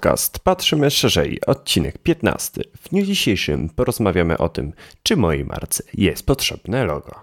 [0.00, 2.62] podcast Patrzymy Szerzej, odcinek 15.
[2.82, 7.14] W dniu dzisiejszym porozmawiamy o tym, czy mojej marce jest potrzebne logo.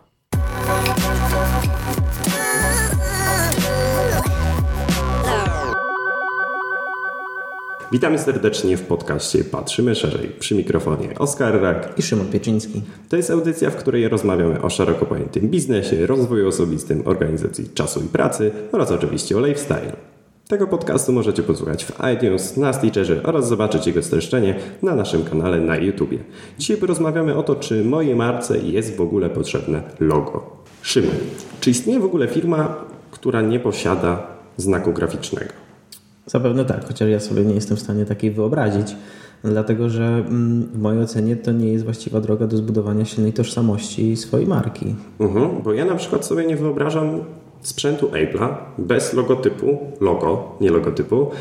[7.92, 10.30] Witamy serdecznie w podcaście Patrzymy Szerzej.
[10.40, 12.82] Przy mikrofonie Oskar Rak i Szymon Pieczyński.
[13.10, 18.08] To jest audycja, w której rozmawiamy o szeroko pojętym biznesie, rozwoju osobistym, organizacji czasu i
[18.08, 20.17] pracy oraz oczywiście o lifestyle.
[20.48, 25.62] Tego podcastu możecie posłuchać w iTunes, na Stitcherze oraz zobaczyć jego streszczenie na naszym kanale
[25.62, 26.18] na YouTubie.
[26.60, 30.58] Dzisiaj porozmawiamy o to, czy mojej marce jest w ogóle potrzebne logo.
[30.82, 31.16] Szymon,
[31.60, 32.76] czy istnieje w ogóle firma,
[33.12, 35.52] która nie posiada znaku graficznego?
[36.26, 38.96] Zapewne tak, chociaż ja sobie nie jestem w stanie takiej wyobrazić,
[39.44, 44.16] dlatego że mm, w mojej ocenie to nie jest właściwa droga do zbudowania silnej tożsamości
[44.16, 44.96] swojej marki.
[45.20, 47.22] Mhm, bo ja na przykład sobie nie wyobrażam
[47.62, 51.32] sprzętu Apple'a bez logotypu, logo, nie logotypu,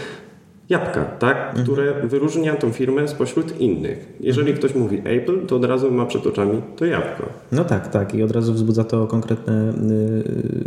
[0.69, 1.65] jabłka, tak, mhm.
[1.65, 4.13] które wyróżnia tą firmę spośród innych.
[4.21, 4.59] Jeżeli mhm.
[4.59, 7.29] ktoś mówi Apple, to od razu ma przed oczami to jabłko.
[7.53, 9.73] No tak, tak i od razu wzbudza to konkretne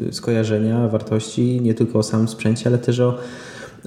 [0.09, 3.17] y, skojarzenia, wartości, nie tylko o samym sprzęcie, ale też o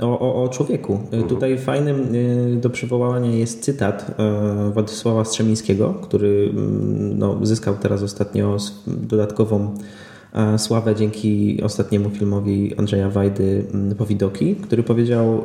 [0.00, 0.92] o, o, o człowieku.
[0.92, 1.22] Mhm.
[1.22, 4.16] Tutaj fajnym y, do przywołania jest cytat
[4.68, 8.56] y, Władysława Strzemińskiego, który mm, no, zyskał teraz ostatnio
[8.86, 9.74] dodatkową
[10.58, 15.42] sławę dzięki ostatniemu filmowi Andrzeja Wajdy mm, Powidoki, który powiedział e,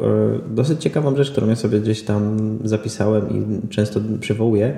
[0.56, 4.78] dosyć ciekawą rzecz, którą ja sobie gdzieś tam zapisałem i często przywołuję,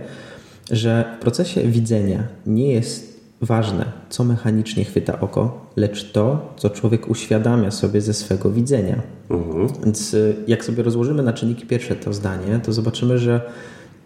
[0.72, 7.10] że w procesie widzenia nie jest ważne, co mechanicznie chwyta oko, lecz to, co człowiek
[7.10, 9.02] uświadamia sobie ze swego widzenia.
[9.30, 9.68] Mhm.
[9.84, 13.42] Więc e, jak sobie rozłożymy na czynniki pierwsze to zdanie, to zobaczymy, że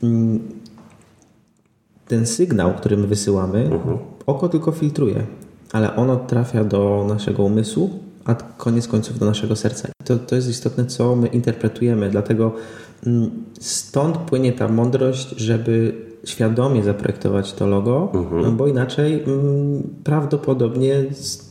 [0.03, 0.39] mm,
[2.07, 3.97] ten sygnał, który my wysyłamy, mhm.
[4.25, 5.23] oko tylko filtruje
[5.73, 7.89] ale ono trafia do naszego umysłu,
[8.25, 9.87] a koniec końców do naszego serca.
[10.05, 12.51] To, to jest istotne, co my interpretujemy, dlatego
[13.07, 15.93] mm, stąd płynie ta mądrość, żeby
[16.25, 18.41] świadomie zaprojektować to logo, mhm.
[18.41, 21.05] no bo inaczej mm, prawdopodobnie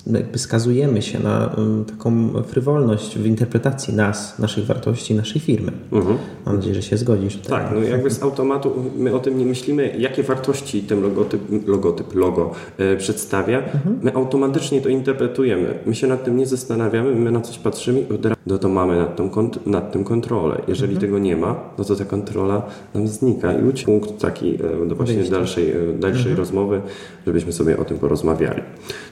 [0.06, 5.72] jakby skazujemy się na mm, taką frywolność w interpretacji nas, naszych wartości, naszej firmy.
[5.92, 6.18] Mhm.
[6.46, 7.36] Mam nadzieję, że się zgodzisz.
[7.36, 7.64] Tutaj.
[7.64, 12.14] Tak, no jakby z automatu my o tym nie myślimy, jakie wartości ten logotyp, logotyp
[12.14, 13.58] logo e, przedstawia.
[13.58, 13.98] Mhm.
[14.02, 15.78] My automatycznie to interpretujemy.
[15.86, 18.68] My się nad tym nie zastanawiamy, my na coś patrzymy i od razu no to
[18.68, 19.30] mamy nad, tą,
[19.66, 20.62] nad tym kontrolę.
[20.68, 21.00] Jeżeli mhm.
[21.00, 22.62] tego nie ma, no to ta kontrola
[22.94, 26.36] nam znika i ucieka punkt taki e, do właśnie dalszej, e, dalszej mhm.
[26.36, 26.80] rozmowy,
[27.26, 28.62] żebyśmy sobie o tym porozmawiali.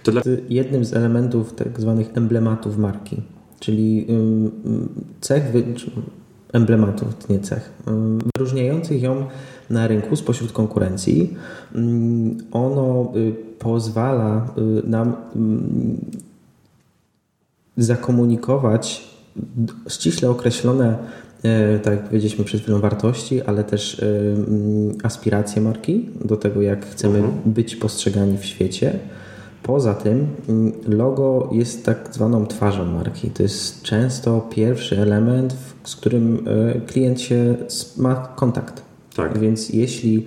[0.02, 0.22] To dla...
[0.48, 3.16] Jednym z elementów tak zwanych emblematów marki,
[3.60, 4.06] czyli
[5.20, 5.52] cech,
[6.52, 7.72] emblematów, nie cech,
[8.36, 9.26] wyróżniających ją
[9.70, 11.36] na rynku spośród konkurencji.
[12.52, 15.16] Ono y, pozwala y, nam
[17.76, 19.10] zakomunikować
[19.88, 20.98] ściśle określone
[21.42, 24.06] E, tak jak powiedzieliśmy przed chwilą, wartości, ale też e,
[25.02, 27.52] aspiracje marki do tego, jak chcemy mhm.
[27.52, 28.98] być postrzegani w świecie.
[29.62, 33.30] Poza tym mm, logo jest tak zwaną twarzą marki.
[33.30, 37.56] To jest często pierwszy element, z którym e, klient się
[37.96, 38.82] ma kontakt.
[39.16, 39.38] Tak.
[39.38, 40.26] Więc jeśli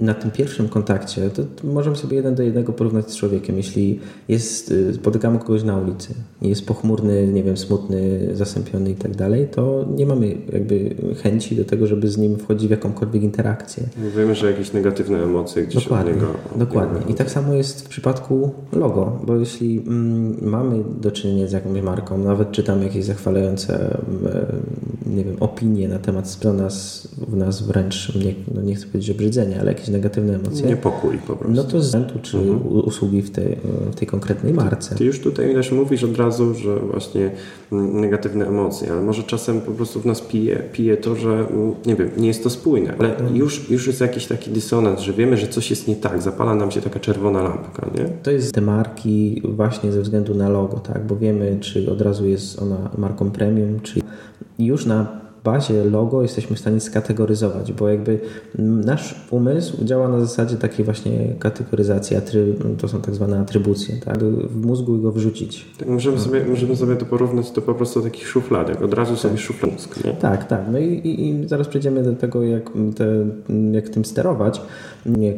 [0.00, 3.56] na tym pierwszym kontakcie, to możemy sobie jeden do jednego porównać z człowiekiem.
[3.56, 6.14] Jeśli jest, y, spotykamy kogoś na ulicy,
[6.48, 11.64] jest pochmurny, nie wiem, smutny, zasępiony i tak dalej, to nie mamy jakby chęci do
[11.64, 13.82] tego, żeby z nim wchodzić w jakąkolwiek interakcję.
[14.16, 16.32] Wiemy, że jakieś negatywne emocje gdzieś dokładnie, od niego.
[16.56, 17.12] Dokładnie.
[17.12, 21.82] I tak samo jest w przypadku logo, bo jeśli mm, mamy do czynienia z jakąś
[21.82, 23.98] marką, nawet czytamy jakieś zachwalające
[25.06, 29.60] nie wiem, opinie na temat nas, w nas wręcz, nie, no nie chcę powiedzieć obrzydzenia,
[29.60, 30.66] ale jakieś negatywne emocje.
[30.66, 31.56] Niepokój po prostu.
[31.56, 32.66] No to z czy mhm.
[32.66, 33.56] usługi w tej,
[33.92, 34.90] w tej konkretnej marce.
[34.90, 37.30] Ty, ty już tutaj też mówisz od razu, że właśnie
[37.70, 41.46] negatywne emocje, ale może czasem po prostu w nas pije, pije to, że
[41.86, 43.36] nie wiem, nie jest to spójne, ale mhm.
[43.36, 46.70] już, już jest jakiś taki dysonans, że wiemy, że coś jest nie tak, zapala nam
[46.70, 48.08] się taka czerwona lampka, nie?
[48.22, 52.28] To jest te marki właśnie ze względu na logo, tak, bo wiemy, czy od razu
[52.28, 54.00] jest ona marką premium, czy
[54.58, 58.20] już na bazie logo jesteśmy w stanie skategoryzować, bo jakby
[58.58, 62.16] nasz umysł działa na zasadzie takiej właśnie kategoryzacji,
[62.78, 64.18] to są tak zwane atrybucje, tak?
[64.24, 65.66] w mózgu go wrzucić.
[65.78, 69.34] Tak, możemy, sobie, możemy sobie to porównać do po prostu takich szufladek, od razu sobie
[69.34, 69.44] tak.
[69.44, 70.04] szuflad mózg.
[70.04, 70.12] Nie?
[70.12, 70.60] Tak, tak.
[70.72, 73.06] No i, i, i, zaraz przejdziemy do tego, jak, te,
[73.72, 74.60] jak tym sterować.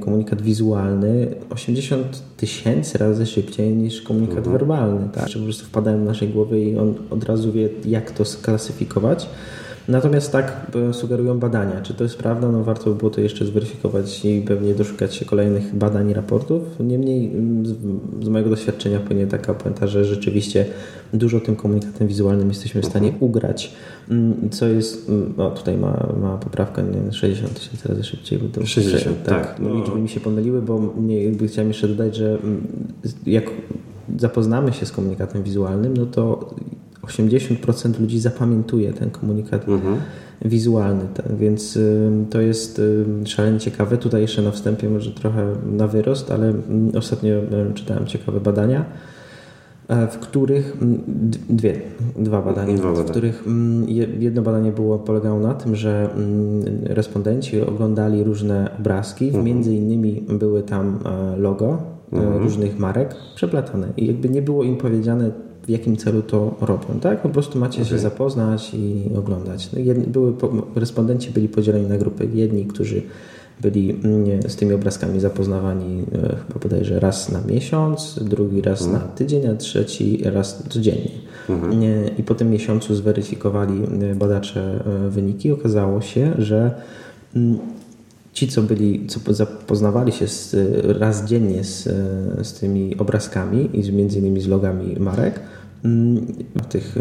[0.01, 4.53] Komunikat wizualny 80 tysięcy razy szybciej niż komunikat mhm.
[4.53, 5.29] werbalny, tak?
[5.29, 9.29] Że po prostu wpadają w naszej głowy i on od razu wie, jak to sklasyfikować.
[9.89, 11.81] Natomiast tak e, sugerują badania.
[11.81, 12.53] Czy to jest prawda?
[12.53, 16.63] No warto by było to jeszcze zweryfikować i pewnie doszukać się kolejnych badań i raportów.
[16.81, 17.75] Niemniej z,
[18.25, 20.67] z mojego doświadczenia płynie taka puenta, że rzeczywiście
[21.13, 23.73] dużo tym komunikatem wizualnym jesteśmy w stanie ugrać,
[24.11, 28.39] mm, co jest, no tutaj ma, ma poprawkę, nie 60 tysięcy razy szybciej.
[28.39, 29.47] Bo to 60, tak.
[29.47, 29.61] tak.
[29.61, 32.39] No, liczby mi się pomyliły, bo nie, jakby chciałem jeszcze dodać, że
[33.27, 33.45] jak
[34.19, 36.55] zapoznamy się z komunikatem wizualnym, no to
[37.09, 39.97] 80% ludzi zapamiętuje ten komunikat mhm.
[40.45, 41.37] wizualny, tak?
[41.37, 41.79] więc
[42.31, 42.81] to jest
[43.25, 43.99] szalenie ciekawe.
[43.99, 47.31] Tutaj jeszcze na wstępie może trochę na wyrost, ale mm, ostatnio
[47.75, 48.85] czytałem ciekawe badania,
[49.89, 51.01] e, w których mm,
[51.49, 51.81] dwie,
[52.17, 53.07] dwa badania, dwa badania.
[53.07, 53.89] w których mm,
[54.21, 56.11] jedno badanie było polegało na tym, że
[56.83, 59.45] respondenci oglądali różne obrazki, mhm.
[59.45, 61.79] między innymi były tam e, logo
[62.13, 62.43] e, mhm.
[62.43, 67.01] różnych marek przeplatane i jakby nie było im powiedziane w jakim celu to robią.
[67.01, 67.23] Tak?
[67.23, 67.91] Po prostu macie okay.
[67.91, 69.73] się zapoznać i oglądać.
[69.73, 70.33] No, jedni, były,
[70.75, 72.29] respondenci byli podzieleni na grupy.
[72.35, 73.03] Jedni, którzy
[73.61, 79.03] byli mm, z tymi obrazkami zapoznawani e, chyba bodajże raz na miesiąc, drugi raz mhm.
[79.03, 81.11] na tydzień, a trzeci raz codziennie.
[81.49, 81.73] Mhm.
[82.19, 85.53] I po tym miesiącu zweryfikowali e, badacze e, wyniki.
[85.53, 86.75] Okazało się, że
[87.37, 87.59] mm,
[88.33, 90.57] ci, co byli, co zapoznawali się z,
[90.99, 91.89] raz dziennie z,
[92.43, 95.41] z tymi obrazkami i z, między innymi z logami marek,
[96.69, 96.97] tych,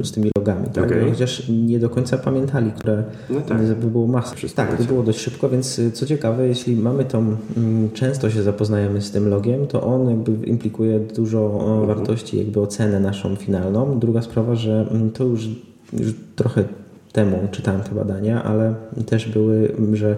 [0.00, 0.84] e, z tymi logami, tak?
[0.84, 1.10] okay.
[1.10, 3.74] chociaż nie do końca pamiętali, które no tak.
[3.74, 4.34] by było masa.
[4.54, 8.42] Tak, to było dość szybko, więc e, co ciekawe, jeśli mamy tą, mm, często się
[8.42, 11.86] zapoznajemy z tym logiem, to on jakby implikuje dużo mhm.
[11.86, 13.98] wartości, jakby ocenę naszą finalną.
[13.98, 15.48] Druga sprawa, że mm, to już,
[15.92, 16.64] już trochę
[17.12, 18.74] temu czytałem te badania, ale
[19.06, 20.16] też były, że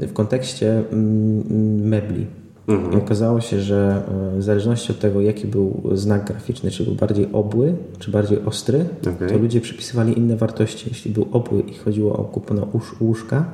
[0.00, 0.84] w kontekście
[1.82, 2.26] mebli.
[2.68, 2.92] Mhm.
[2.92, 4.02] I okazało się, że
[4.34, 8.44] e, w zależności od tego, jaki był znak graficzny, czy był bardziej obły, czy bardziej
[8.44, 8.84] ostry,
[9.16, 9.28] okay.
[9.28, 10.88] to ludzie przypisywali inne wartości.
[10.88, 12.66] Jeśli był obły i chodziło o kupno
[13.00, 13.44] łóżka,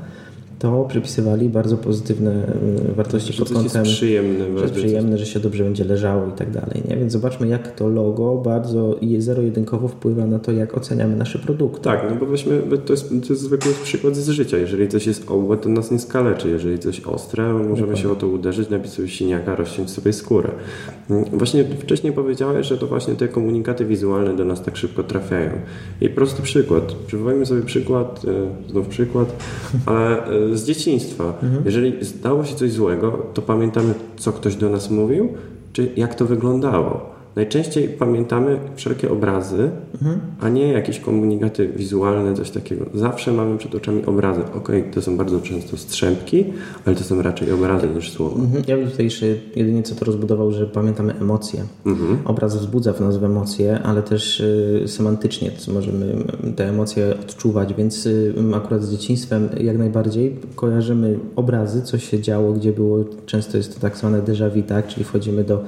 [0.58, 2.56] to przypisywali bardzo pozytywne
[2.90, 6.26] y, wartości że pod kątem, jest przyjemne, że, jest przyjemne, że się dobrze będzie leżało
[6.26, 6.82] i tak dalej.
[6.88, 6.96] Nie?
[6.96, 11.84] Więc zobaczmy, jak to logo bardzo zero-jedynkowo wpływa na to, jak oceniamy nasze produkty.
[11.84, 14.58] Tak, no bo weźmy, to jest, to jest zwykły przykład z życia.
[14.58, 16.48] Jeżeli coś jest obłe, to nas nie skaleczy.
[16.48, 17.96] Jeżeli coś ostre, możemy Dokładnie.
[17.96, 20.50] się o to uderzyć, nabić sobie siniaka, rozciąć sobie skórę.
[21.10, 25.50] Mm, właśnie wcześniej powiedziałeś, że to właśnie te komunikaty wizualne do nas tak szybko trafiają.
[26.00, 26.92] I prosty przykład.
[27.06, 29.36] Przywołajmy sobie przykład, e, znów przykład,
[29.86, 31.24] ale e, z dzieciństwa.
[31.42, 31.62] Mhm.
[31.64, 35.28] Jeżeli zdało się coś złego, to pamiętamy, co ktoś do nas mówił,
[35.72, 37.13] czy jak to wyglądało.
[37.36, 40.20] Najczęściej pamiętamy wszelkie obrazy, mhm.
[40.40, 42.86] a nie jakieś komunikaty wizualne, coś takiego.
[42.94, 44.40] Zawsze mamy przed oczami obrazy.
[44.54, 46.44] Ok, to są bardzo często strzępki,
[46.84, 48.36] ale to są raczej obrazy niż słowa.
[48.36, 48.64] Mhm.
[48.68, 49.26] Ja bym tutaj jeszcze
[49.56, 51.64] jedynie co to rozbudował, że pamiętamy emocje.
[51.86, 52.18] Mhm.
[52.24, 56.16] Obraz wzbudza w nas emocje, ale też y, semantycznie możemy
[56.56, 62.52] te emocje odczuwać, więc y, akurat z dzieciństwem jak najbardziej kojarzymy obrazy, co się działo,
[62.52, 64.86] gdzie było, często jest to tak zwane déjà vu, tak?
[64.86, 65.64] czyli wchodzimy do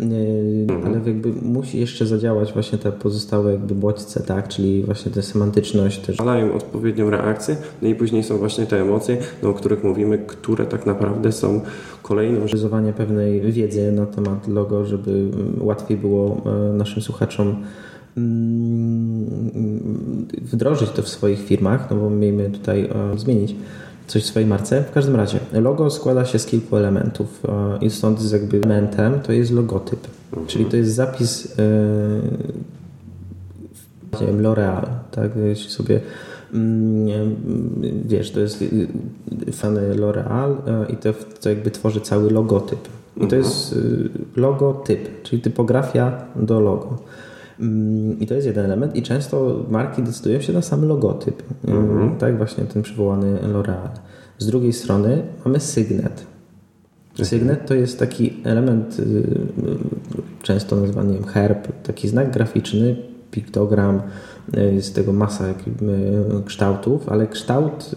[0.00, 0.86] mhm.
[0.86, 5.98] ale jakby musi jeszcze zadziałać właśnie te pozostałe jakby bodźce, tak, czyli właśnie tę semantyczność
[5.98, 6.18] też.
[6.18, 10.66] Mają odpowiednią reakcję, no i później są właśnie te emocje, no, o których mówimy, które
[10.66, 11.60] tak naprawdę są
[12.02, 12.38] kolejną...
[12.40, 17.56] Realizowanie pewnej wiedzy na temat logo, żeby mm, łatwiej było e, naszym słuchaczom
[18.16, 19.26] mm,
[20.42, 22.84] wdrożyć to w swoich firmach, no bo miejmy tutaj
[23.14, 23.54] e, zmienić
[24.10, 24.82] coś w swojej marce.
[24.82, 29.20] W każdym razie, logo składa się z kilku elementów e, i stąd jest jakby elementem
[29.20, 30.46] to jest logotyp, mhm.
[30.46, 31.56] czyli to jest zapis
[34.20, 35.30] yy, L'Oreal, tak?
[35.36, 36.00] Jeśli sobie
[36.54, 37.36] mm,
[38.04, 38.64] wiesz, to jest
[39.52, 40.56] fany L'Oreal
[40.88, 42.88] i to, to jakby tworzy cały logotyp.
[43.16, 43.42] I to mhm.
[43.42, 43.74] jest
[44.36, 46.98] logotyp, czyli typografia do logo.
[47.60, 51.42] Mm, I to jest jeden element i często marki decydują się na sam logotyp.
[51.68, 52.16] Mhm.
[52.16, 53.88] Tak właśnie ten przywołany L'Oreal.
[54.38, 56.26] Z drugiej strony mamy sygnet.
[57.22, 59.22] Sygnet to jest taki element y, y,
[60.42, 62.96] często nazywany herb, taki znak graficzny,
[63.30, 64.02] piktogram,
[64.56, 65.44] y, jest tego masa
[66.44, 67.94] kształtów, ale kształt,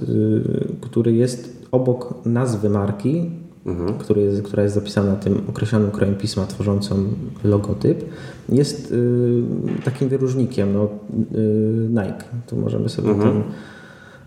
[0.82, 3.32] który jest obok nazwy marki,
[3.66, 3.94] mhm.
[3.94, 6.96] który jest, która jest zapisana tym określonym krojem pisma tworzącą
[7.44, 8.06] logotyp,
[8.50, 9.44] jest y,
[9.84, 10.74] takim wyróżnikiem.
[10.74, 10.90] No,
[11.36, 12.24] y, Nike.
[12.48, 13.34] Tu możemy sobie mhm.
[13.34, 13.44] ten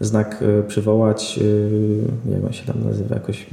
[0.01, 1.39] znak y, przywołać.
[1.43, 2.01] Y,
[2.33, 3.15] jak on się tam nazywa?
[3.15, 3.47] Jakoś y,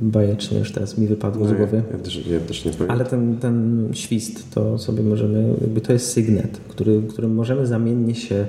[0.00, 1.82] bajecznie już teraz mi wypadło no, z głowy.
[1.92, 6.12] Ja też, ja też nie Ale ten, ten świst to sobie możemy, jakby to jest
[6.12, 8.46] sygnet, który, którym możemy zamiennie się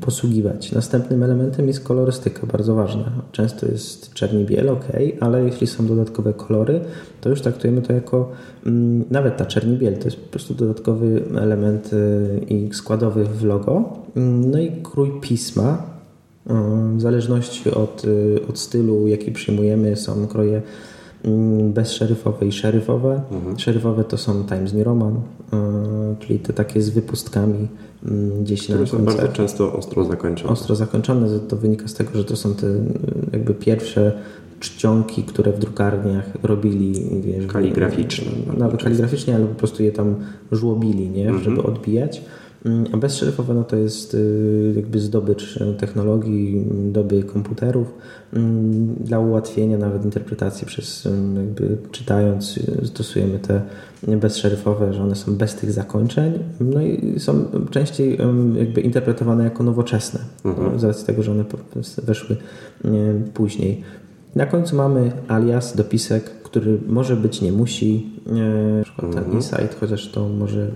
[0.00, 0.72] posługiwać.
[0.72, 3.12] Następnym elementem jest kolorystyka, bardzo ważna.
[3.32, 4.86] Często jest czerni biel, ok,
[5.20, 6.80] ale jeśli są dodatkowe kolory,
[7.20, 8.32] to już traktujemy to jako
[9.10, 13.98] nawet ta czerni biel to jest po prostu dodatkowy element y, i składowy w logo.
[14.50, 15.92] No i krój pisma.
[16.96, 20.62] W zależności od, y, od stylu, jaki przyjmujemy, są kroje
[21.64, 23.22] bezszeryfowe i szeryfowe.
[23.32, 23.58] Mhm.
[23.58, 25.20] Szeryfowe to są Times New Roman,
[26.20, 27.68] czyli te takie z wypustkami
[28.06, 30.52] Mm, gdzieś Które na są bardzo często ostro zakończone.
[30.52, 32.66] Ostro zakończone, to wynika z tego, że to są te
[33.32, 34.12] jakby pierwsze
[34.60, 36.92] czcionki, które w drukarniach robili.
[37.20, 38.30] Wiesz, kaligraficzne.
[38.58, 40.14] Nawet kaligraficznie, ale po prostu je tam
[40.52, 41.28] żłobili, nie?
[41.28, 41.44] Mhm.
[41.44, 42.22] żeby odbijać.
[42.92, 47.94] A bezszeryfowe no to jest y, jakby zdobycz technologii, doby komputerów
[48.32, 53.62] mm, dla ułatwienia nawet interpretacji przez jakby czytając y, stosujemy te
[54.16, 58.18] bezszeryfowe, że one są bez tych zakończeń no i są częściej
[58.54, 60.78] jakby interpretowane jako nowoczesne mhm.
[60.80, 61.44] z racji tego, że one
[62.02, 62.36] weszły
[63.34, 63.82] później.
[64.34, 68.06] Na końcu mamy alias, dopisek, który może być, nie musi.
[68.78, 69.36] Na przykład ten mhm.
[69.36, 70.68] insight, chociaż to może,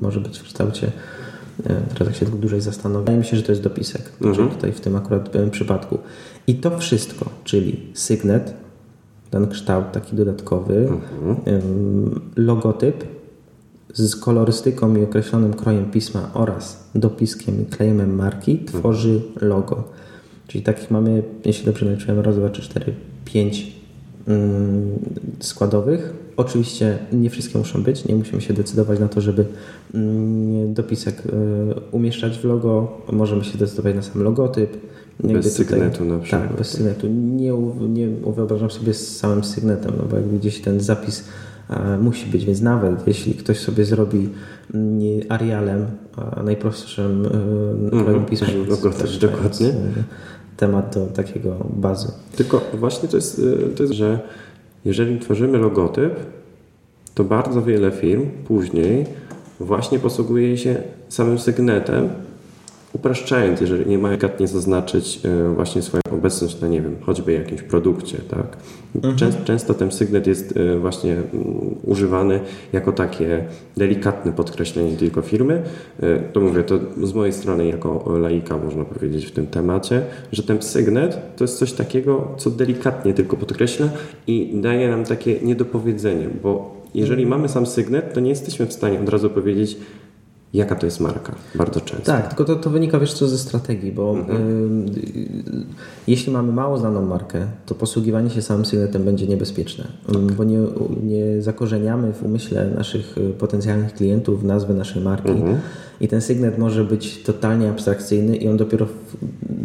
[0.00, 0.92] może być w kształcie
[1.64, 4.34] Teraz jak się tylko dłużej zastanowię, wydaje mi się, że to jest dopisek, mhm.
[4.34, 5.98] czyli tutaj w tym akurat przypadku.
[6.46, 8.54] I to wszystko, czyli sygnet,
[9.30, 12.20] ten kształt taki dodatkowy, mhm.
[12.36, 13.04] logotyp
[13.94, 19.84] z kolorystyką i określonym krojem pisma oraz dopiskiem i klejmem marki tworzy logo.
[20.46, 23.75] Czyli takich mamy, jeśli dobrze liczyłem, raz, dwa, trzy, cztery, pięć
[25.40, 26.12] składowych.
[26.36, 29.44] Oczywiście nie wszystkie muszą być, nie musimy się decydować na to, żeby
[29.94, 31.30] mm, dopisek y,
[31.90, 33.02] umieszczać w logo.
[33.12, 34.76] Możemy się decydować na sam logotyp.
[35.24, 36.48] Bez sygnetu na przykład.
[36.48, 37.06] Tak, bez sygnetu.
[37.08, 37.52] Nie,
[37.88, 41.24] nie wyobrażam sobie z samym sygnetem, no bo jakby gdzieś ten zapis
[42.00, 44.28] musi być, więc nawet jeśli ktoś sobie zrobi
[44.74, 45.86] mm, Arialem,
[46.44, 47.26] najprostszym
[47.92, 48.50] mm, pismem,
[48.98, 49.72] też dokładnie.
[50.56, 52.08] Temat do takiego bazy.
[52.36, 54.20] Tylko właśnie to jest, y, to jest, że
[54.84, 56.14] jeżeli tworzymy logotyp,
[57.14, 59.06] to bardzo wiele firm później
[59.60, 62.08] właśnie posługuje się samym sygnetem,
[62.96, 67.32] upraszczając, jeżeli nie ma jak nie zaznaczyć e, właśnie swoją obecność na, nie wiem, choćby
[67.32, 68.56] jakimś produkcie, tak?
[68.94, 69.16] Mhm.
[69.16, 71.16] Często, często ten sygnet jest e, właśnie
[71.84, 72.40] używany
[72.72, 73.44] jako takie
[73.76, 75.62] delikatne podkreślenie tylko firmy.
[76.02, 80.42] E, to mówię, to z mojej strony jako laika można powiedzieć w tym temacie, że
[80.42, 83.88] ten sygnet to jest coś takiego, co delikatnie tylko podkreśla
[84.26, 87.40] i daje nam takie niedopowiedzenie, bo jeżeli mhm.
[87.40, 89.76] mamy sam sygnet, to nie jesteśmy w stanie od razu powiedzieć,
[90.54, 92.06] jaka to jest marka, bardzo często.
[92.06, 94.86] Tak, tylko to, to wynika wiesz co ze strategii, bo mhm.
[94.86, 95.66] y,
[96.06, 100.16] jeśli mamy mało znaną markę, to posługiwanie się samym sygnetem będzie niebezpieczne, tak.
[100.22, 100.58] bo nie,
[101.02, 105.58] nie zakorzeniamy w umyśle naszych y, potencjalnych klientów nazwy naszej marki mhm.
[106.00, 109.16] i ten sygnet może być totalnie abstrakcyjny i on dopiero w,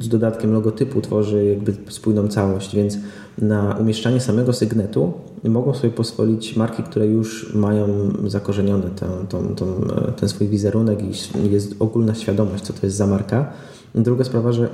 [0.03, 2.97] z dodatkiem logotypu tworzy jakby spójną całość, więc
[3.37, 7.87] na umieszczanie samego sygnetu mogą sobie pozwolić marki, które już mają
[8.27, 9.67] zakorzeniony ten, ten, ten,
[10.15, 13.53] ten swój wizerunek i jest ogólna świadomość, co to jest za marka.
[13.95, 14.69] Druga sprawa, że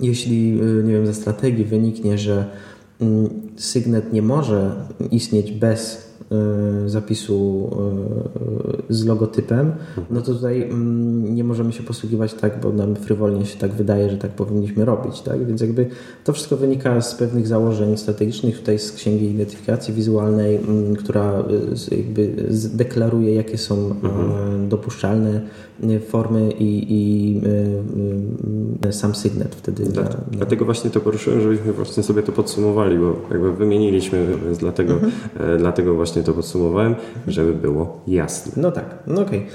[0.00, 0.52] jeśli,
[0.84, 2.46] nie wiem, ze strategii wyniknie, że
[3.00, 4.74] mm, sygnet nie może
[5.10, 6.11] istnieć bez
[6.86, 7.70] zapisu
[8.90, 9.72] y, z logotypem,
[10.10, 14.10] no to tutaj mm, nie możemy się posługiwać tak, bo nam frywolnie się tak wydaje,
[14.10, 15.20] że tak powinniśmy robić.
[15.20, 15.46] Tak?
[15.46, 15.86] Więc jakby
[16.24, 21.44] to wszystko wynika z pewnych założeń strategicznych, tutaj z Księgi Identyfikacji Wizualnej, mm, która
[21.90, 22.34] y, jakby
[22.74, 24.68] deklaruje, jakie są mhm.
[24.68, 25.40] dopuszczalne
[26.00, 27.40] formy i, i
[28.92, 29.84] sam sygnet wtedy.
[29.84, 34.58] Tak, dla, dlatego właśnie to poruszyłem, żebyśmy właśnie sobie to podsumowali, bo jakby wymieniliśmy, więc
[34.58, 35.12] dlatego, mhm.
[35.40, 36.94] E, dlatego właśnie właśnie to podsumowałem,
[37.26, 38.52] żeby było jasne.
[38.56, 39.38] No tak, no okej.
[39.38, 39.50] Okay.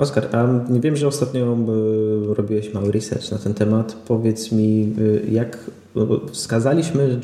[0.00, 3.96] Oskar, a wiem, że ostatnio e, robiłeś mały research na ten temat.
[4.06, 4.94] Powiedz mi,
[5.26, 5.70] e, jak
[6.32, 7.20] wskazaliśmy,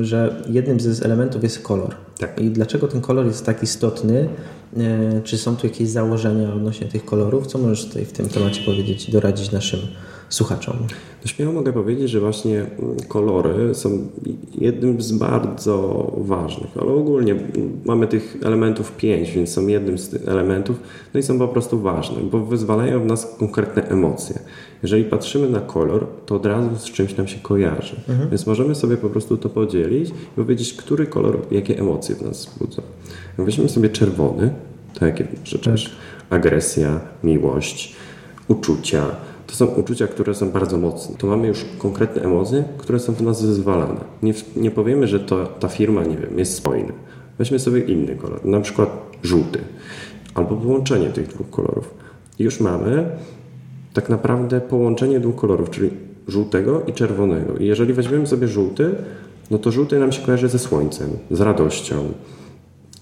[0.00, 1.94] że jednym z elementów jest kolor.
[2.18, 2.40] Tak.
[2.40, 4.28] I dlaczego ten kolor jest tak istotny?
[4.76, 7.46] E, czy są tu jakieś założenia odnośnie tych kolorów?
[7.46, 9.80] Co możesz tutaj w tym temacie powiedzieć i doradzić naszym
[10.28, 10.76] słuchaczom?
[11.22, 14.08] No śmiało mogę powiedzieć, że właśnie mm, kolory są
[14.58, 17.34] jednym z bardzo ważnych, ale ogólnie
[17.84, 20.80] mamy tych elementów pięć, więc są jednym z tych elementów,
[21.14, 24.38] no i są po prostu ważne, bo wyzwalają w nas konkretne emocje.
[24.82, 27.96] Jeżeli patrzymy na kolor, to od razu z czymś nam się kojarzy.
[28.08, 28.30] Mhm.
[28.30, 32.46] Więc możemy sobie po prostu to podzielić i powiedzieć, który kolor, jakie emocje w nas
[32.46, 32.82] wzbudza.
[33.38, 34.50] Weźmy sobie czerwony,
[34.94, 35.70] to jakie rzeczy?
[35.70, 35.80] Tak.
[36.30, 37.96] Agresja, miłość,
[38.48, 39.02] uczucia,
[39.48, 41.16] to są uczucia, które są bardzo mocne.
[41.16, 44.00] To mamy już konkretne emocje, które są w nas wyzwalane.
[44.22, 46.92] Nie, nie powiemy, że to, ta firma, nie wiem, jest spójna.
[47.38, 48.88] Weźmy sobie inny kolor, na przykład
[49.22, 49.58] żółty,
[50.34, 51.94] albo połączenie tych dwóch kolorów.
[52.38, 53.10] Już mamy
[53.94, 55.90] tak naprawdę połączenie dwóch kolorów, czyli
[56.28, 57.56] żółtego i czerwonego.
[57.56, 58.94] I jeżeli weźmiemy sobie żółty,
[59.50, 61.96] no to żółty nam się kojarzy ze słońcem, z radością.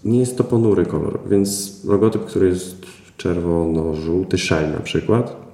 [0.04, 2.76] Nie jest to ponury kolor, więc logotyp, który jest
[3.16, 5.45] czerwono-żółty, Shell na przykład,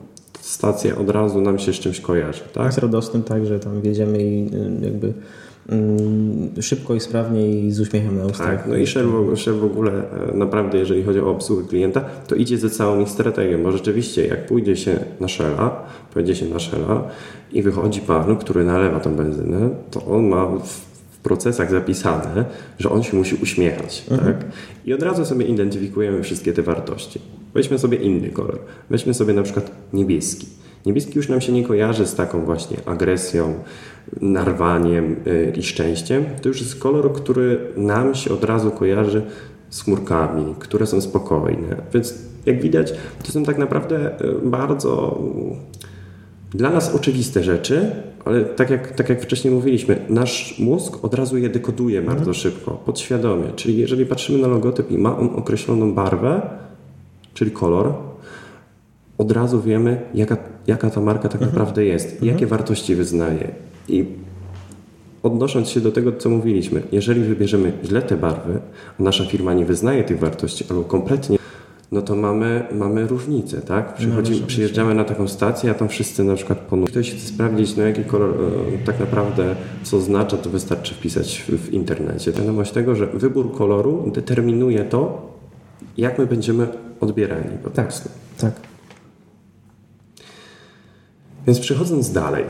[0.43, 2.73] stacja od razu nam się z czymś kojarzy, tak?
[2.73, 5.13] Z radosnym tak, że tam wiedziemy i y, jakby
[5.69, 8.47] mm, szybko i sprawnie i z uśmiechem na ustach.
[8.47, 12.01] Tak, no i Shell w, Shell w ogóle e, naprawdę, jeżeli chodzi o obsługę klienta,
[12.27, 15.83] to idzie ze całą ich strategią, bo rzeczywiście jak pójdzie się na Shella,
[16.15, 17.03] pojedzie się na Shella
[17.53, 20.92] i wychodzi pan, który nalewa tą benzynę, to on ma w
[21.23, 22.45] procesach zapisane,
[22.79, 24.05] że on się musi uśmiechać.
[24.11, 24.35] Mhm.
[24.35, 24.47] Tak?
[24.85, 27.21] I od razu sobie identyfikujemy wszystkie te wartości.
[27.55, 28.59] Weźmy sobie inny kolor.
[28.91, 30.47] Weźmy sobie na przykład niebieski.
[30.87, 33.55] Niebieski już nam się nie kojarzy z taką właśnie agresją,
[34.21, 36.25] narwaniem yy, i szczęściem.
[36.43, 39.23] To już jest kolor, który nam się od razu kojarzy
[39.71, 41.77] z chmurkami, które są spokojne.
[41.95, 42.15] Więc
[42.47, 45.57] jak widać, to są tak naprawdę yy, bardzo mm,
[46.51, 47.91] dla nas oczywiste rzeczy,
[48.25, 52.71] ale tak jak, tak jak wcześniej mówiliśmy, nasz mózg od razu je dekoduje bardzo szybko,
[52.71, 53.53] podświadomie.
[53.57, 56.43] Czyli jeżeli patrzymy na logotyp i ma on określoną barwę,
[57.35, 57.95] czyli kolor,
[59.19, 60.37] od razu wiemy, jaka,
[60.67, 63.49] jaka ta marka tak naprawdę jest, jakie wartości wyznaje.
[63.89, 64.05] I
[65.23, 68.61] odnosząc się do tego, co mówiliśmy, jeżeli wybierzemy źle te barwy,
[69.01, 71.39] a nasza firma nie wyznaje tych wartości albo kompletnie,
[71.93, 73.95] no to mamy, mamy różnicę, tak?
[73.95, 74.47] Przychodzi, różnicę.
[74.47, 76.93] przyjeżdżamy na taką stację, a tam wszyscy na przykład ponurzy.
[76.93, 78.31] Ktoś chce sprawdzić, no jaki kolor
[78.75, 82.33] e, tak naprawdę co oznacza, to wystarczy wpisać w, w internecie.
[82.33, 85.31] Wiadomość tego, że wybór koloru determinuje to,
[85.97, 86.69] jak my będziemy
[87.01, 88.09] odbierani po Tak, prostu.
[88.39, 88.53] tak.
[91.47, 92.45] Więc przechodząc dalej.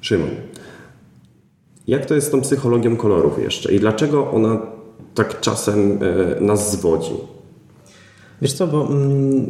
[0.00, 0.28] Szymon,
[1.88, 4.60] jak to jest z tą psychologią kolorów jeszcze i dlaczego ona
[5.14, 5.98] tak czasem
[6.36, 7.12] e, nas zwodzi?
[8.42, 9.46] Wiesz co, bo mm,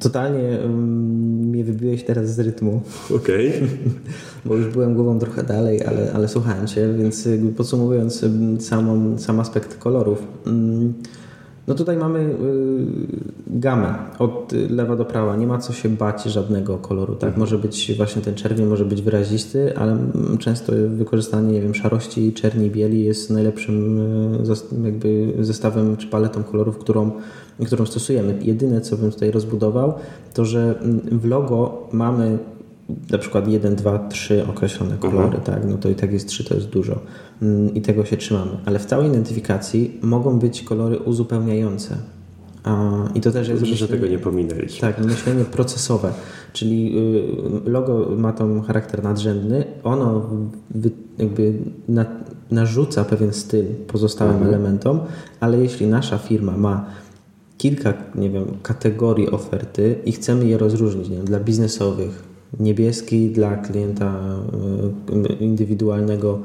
[0.00, 2.82] totalnie mm, mnie wybiłeś teraz z rytmu,
[3.16, 3.52] Okej.
[4.44, 9.40] bo już byłem głową trochę dalej, ale, ale słuchałem Cię, więc podsumowując mm, samą, sam
[9.40, 10.22] aspekt kolorów.
[10.46, 10.94] mm,
[11.66, 12.34] No tutaj mamy y,
[13.46, 15.36] gamę od lewa do prawa.
[15.36, 17.14] Nie ma co się bać żadnego koloru.
[17.14, 17.36] Tak?
[17.36, 19.98] Może być właśnie ten czerwień, może być wyrazisty, ale
[20.38, 24.00] często wykorzystanie nie wiem, szarości, czerni, bieli jest najlepszym
[24.80, 27.10] y, jakby zestawem czy paletą kolorów, którą,
[27.66, 28.38] którą stosujemy.
[28.42, 29.94] Jedyne, co bym tutaj rozbudował,
[30.34, 32.38] to że mm, w logo mamy
[33.10, 35.64] na przykład 1, 2, 3 określone kolory, tak?
[35.68, 37.00] No to i tak jest 3, to jest dużo.
[37.42, 38.50] Mm, I tego się trzymamy.
[38.64, 41.96] Ale w całej identyfikacji mogą być kolory uzupełniające.
[43.14, 44.80] I to też jest Dobrze, że tego nie pominęliśmy.
[44.80, 46.12] tak, myślenie procesowe,
[46.52, 46.98] czyli
[47.66, 50.30] y, logo ma tą charakter nadrzędny, ono
[51.18, 51.54] jakby
[51.88, 52.04] na,
[52.50, 55.00] narzuca pewien styl pozostałym elementom,
[55.40, 56.86] ale jeśli nasza firma ma
[57.58, 62.22] kilka, nie wiem, kategorii oferty i chcemy je rozróżnić, nie wiem, dla biznesowych,
[62.60, 64.14] niebieski dla klienta
[65.30, 66.38] y, indywidualnego,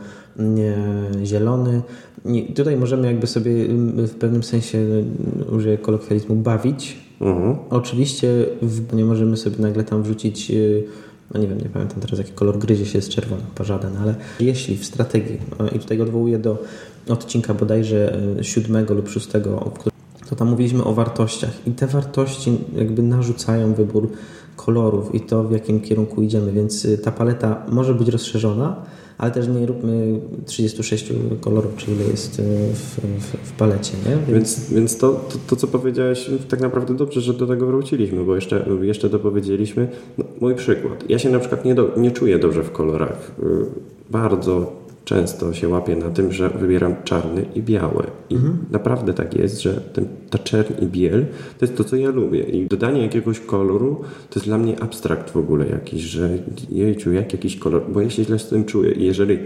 [1.23, 1.81] zielony.
[2.25, 5.05] I tutaj możemy jakby sobie y, w pewnym sensie, y,
[5.51, 7.55] użyję kolokwializmu, bawić, Mhm.
[7.69, 8.45] Oczywiście
[8.93, 10.83] nie możemy sobie nagle tam wrzucić, yy,
[11.33, 14.15] no nie wiem, nie pamiętam teraz jaki kolor gryzie się z czerwonym, chyba żaden, ale
[14.39, 16.63] jeśli w strategii, yy, i tutaj odwołuję do
[17.09, 19.71] odcinka bodajże yy, siódmego lub szóstego,
[20.29, 24.09] to tam mówiliśmy o wartościach i te wartości jakby narzucają wybór
[24.55, 28.75] kolorów i to w jakim kierunku idziemy, więc yy, ta paleta może być rozszerzona,
[29.17, 34.33] ale też nie róbmy 36 kolorów, czy ile jest yy, w, w, w palecie, nie?
[34.33, 38.35] Więc, więc to, to, to, co powiedziałeś, tak naprawdę dobrze, że do tego wróciliśmy, bo
[38.35, 39.87] jeszcze, jeszcze dopowiedzieliśmy.
[40.17, 41.09] No, mój przykład.
[41.09, 43.31] Ja się na przykład nie, do, nie czuję dobrze w kolorach.
[43.43, 43.65] Y,
[44.09, 44.71] Bardzo
[45.07, 48.03] często się łapię na tym, że wybieram czarny i biały.
[48.29, 48.37] I
[48.71, 51.25] naprawdę tak jest, że ten, ta czerń i biel
[51.59, 52.39] to jest to, co ja lubię.
[52.39, 56.29] I dodanie jakiegoś koloru to jest dla mnie abstrakt w ogóle jakiś, że
[56.69, 58.91] jejciu, jak jakiś kolor, bo ja się źle z tym czuję.
[58.91, 59.39] I jeżeli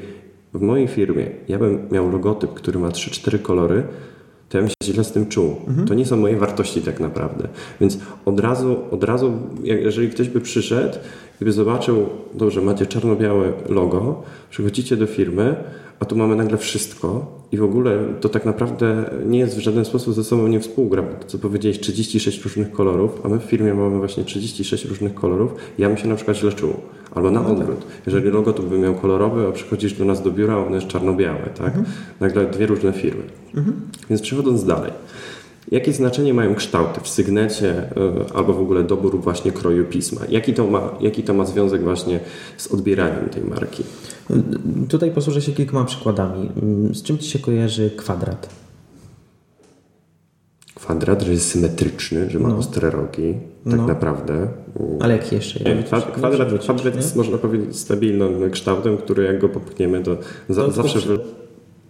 [0.53, 3.83] w mojej firmie ja bym miał logotyp, który ma 3-4 kolory,
[4.49, 5.55] to ja bym się źle z tym czuł.
[5.87, 7.47] To nie są moje wartości tak naprawdę.
[7.81, 10.97] Więc od razu, od razu jeżeli ktoś by przyszedł
[11.41, 15.55] i by zobaczył, dobrze, macie czarno-białe logo, przychodzicie do firmy,
[15.99, 19.85] a tu mamy nagle wszystko i w ogóle to tak naprawdę nie jest w żaden
[19.85, 21.01] sposób ze sobą nie współgra.
[21.01, 25.13] bo to, Co powiedziałeś, 36 różnych kolorów, a my w firmie mamy właśnie 36 różnych
[25.13, 26.73] kolorów, ja bym się na przykład źle czuł.
[27.15, 27.85] Albo na odwrót.
[28.05, 30.87] Jeżeli logo tu by miał kolorowy, a przychodzisz do nas do biura, a ono jest
[30.87, 31.73] czarno-białe, tak?
[32.19, 33.23] Nagle dwie różne firmy.
[34.09, 34.91] Więc przechodząc dalej.
[35.71, 40.21] Jakie znaczenie mają kształty w sygnecie y, albo w ogóle dobór właśnie kroju pisma?
[40.29, 42.19] Jaki to, ma, jaki to ma związek właśnie
[42.57, 43.83] z odbieraniem tej marki?
[44.89, 46.49] Tutaj posłużę się kilkoma przykładami.
[46.61, 48.49] Mm, Z czym Ci się kojarzy kwadrat?
[50.75, 53.33] Kwadrat, że jest symetryczny, że ma ostre rogi.
[53.63, 53.87] tak No.
[53.87, 54.47] naprawdę.
[54.99, 55.63] Ale jaki jeszcze?
[55.63, 60.17] Nie, nie kwadrat, kwadrat jest, można powiedzieć, stabilnym kształtem, który jak go popchniemy, to,
[60.49, 60.99] za, To zawsze...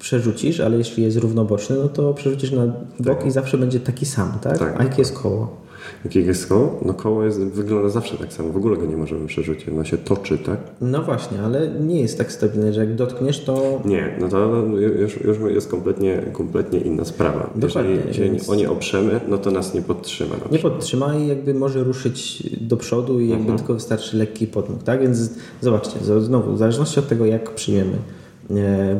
[0.01, 4.31] Przerzucisz, ale jeśli jest równoboczny, no to przerzucisz na bok i zawsze będzie taki sam,
[4.41, 4.57] tak?
[4.59, 4.75] Tak.
[4.79, 5.57] A jakie jest koło?
[6.05, 6.79] Jakie jest koło?
[6.85, 8.49] No koło jest, wygląda zawsze tak samo.
[8.49, 9.69] W ogóle go nie możemy przerzucić.
[9.69, 10.57] Ono się toczy, tak?
[10.81, 14.55] No właśnie, ale nie jest tak stabilny, że jak dotkniesz, to Nie, no to
[14.99, 17.49] już, już jest kompletnie, kompletnie inna sprawa.
[17.55, 20.35] Dokładnie, Jeżeli się więc- o nie oprzemy, no to nas nie podtrzyma.
[20.51, 25.01] Nie podtrzyma i jakby może ruszyć do przodu i jakby tylko wystarczy lekki podmuch, tak?
[25.01, 25.29] Więc
[25.61, 27.97] zobaczcie, znowu, w zależności od tego, jak przyjmiemy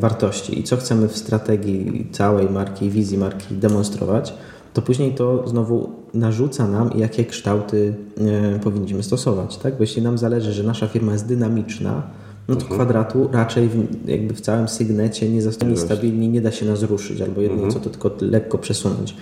[0.00, 4.34] wartości i co chcemy w strategii całej marki, wizji marki demonstrować,
[4.74, 9.74] to później to znowu narzuca nam, jakie kształty e, powinniśmy stosować, tak?
[9.74, 12.02] Bo jeśli nam zależy, że nasza firma jest dynamiczna,
[12.48, 15.94] no to kwadratu raczej w, jakby w całym sygnecie nie zostanie Właśnie.
[15.94, 19.16] stabilni, nie da się nas ruszyć, albo jedynie co to tylko lekko przesunąć.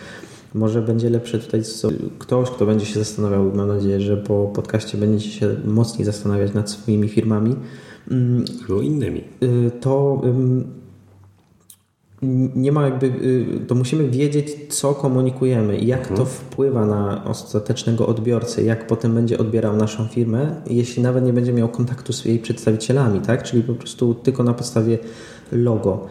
[0.54, 1.62] Może będzie lepsze tutaj
[2.18, 6.70] ktoś, kto będzie się zastanawiał, mam nadzieję, że po podcaście będziecie się mocniej zastanawiać nad
[6.70, 7.56] swoimi firmami,
[8.10, 9.24] Albo innymi.
[9.42, 10.22] y, to
[12.56, 18.06] nie ma jakby, y, to musimy wiedzieć, co komunikujemy i jak to wpływa na ostatecznego
[18.06, 22.38] odbiorcę, jak potem będzie odbierał naszą firmę, jeśli nawet nie będzie miał kontaktu z jej
[22.38, 23.42] przedstawicielami, tak?
[23.42, 24.98] Czyli po prostu tylko na podstawie
[25.52, 26.06] logo.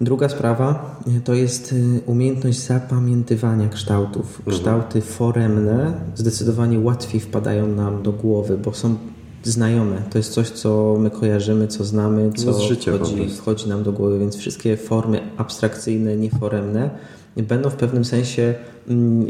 [0.00, 1.74] Druga sprawa y, to jest
[2.06, 4.42] umiejętność zapamiętywania kształtów.
[4.48, 8.96] Kształty foremne zdecydowanie łatwiej wpadają nam do głowy, bo są
[9.42, 10.02] znajome.
[10.10, 13.92] To jest coś, co my kojarzymy, co znamy, co No po wchodzi, wchodzi nam do
[13.92, 16.90] głowy, więc wszystkie formy abstrakcyjne, nieforemne
[17.36, 18.54] będą w pewnym sensie
[18.88, 19.26] mm,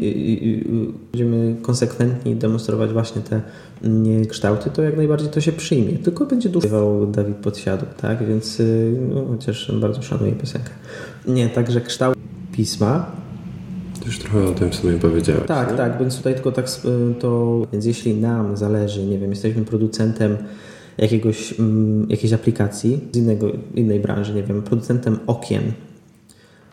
[1.13, 3.41] będziemy konsekwentni demonstrować właśnie te
[3.83, 5.99] mm, kształty, to jak najbardziej to się przyjmie.
[5.99, 8.27] Tylko będzie dużo Dawid Podsiadł, tak?
[8.27, 10.71] Więc y, no, chociaż bardzo szanuję piosenkę.
[11.27, 12.17] Nie, także kształt
[12.53, 13.20] pisma
[14.11, 15.47] już trochę o tym w sumie powiedziałeś.
[15.47, 15.77] tak, nie?
[15.77, 16.67] tak, więc tutaj tylko tak
[17.21, 20.37] to, więc jeśli nam zależy, nie wiem, jesteśmy producentem
[20.99, 25.63] jakiegoś, mm, jakiejś aplikacji z innego, innej branży, nie wiem, producentem okien,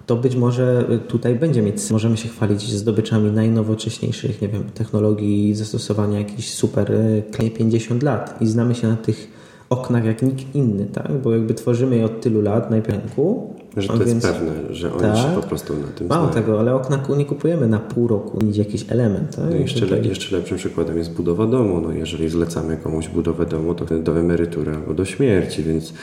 [0.06, 6.20] to być może tutaj będzie mieć, możemy się chwalić zdobyczami najnowocześniejszych, nie wiem, technologii, zastosowania
[6.20, 9.37] jakichś super, y, klej 50 lat i znamy się na tych
[9.70, 11.12] oknach jak nikt inny, tak?
[11.24, 14.92] Bo jakby tworzymy je od tylu lat, najpierw rynku, Że to jest więc- pewne, że
[14.94, 15.18] oni Tak.
[15.18, 16.46] się po prostu na tym Mało znają.
[16.46, 19.36] tego, ale okna nie kupujemy na pół roku, idzie jakiś element.
[19.36, 19.46] Tak?
[19.50, 21.82] No jeszcze, le, jeszcze lepszym przykładem jest budowa domu.
[21.82, 25.94] No jeżeli zlecamy komuś budowę domu, to do emerytury albo do śmierci, więc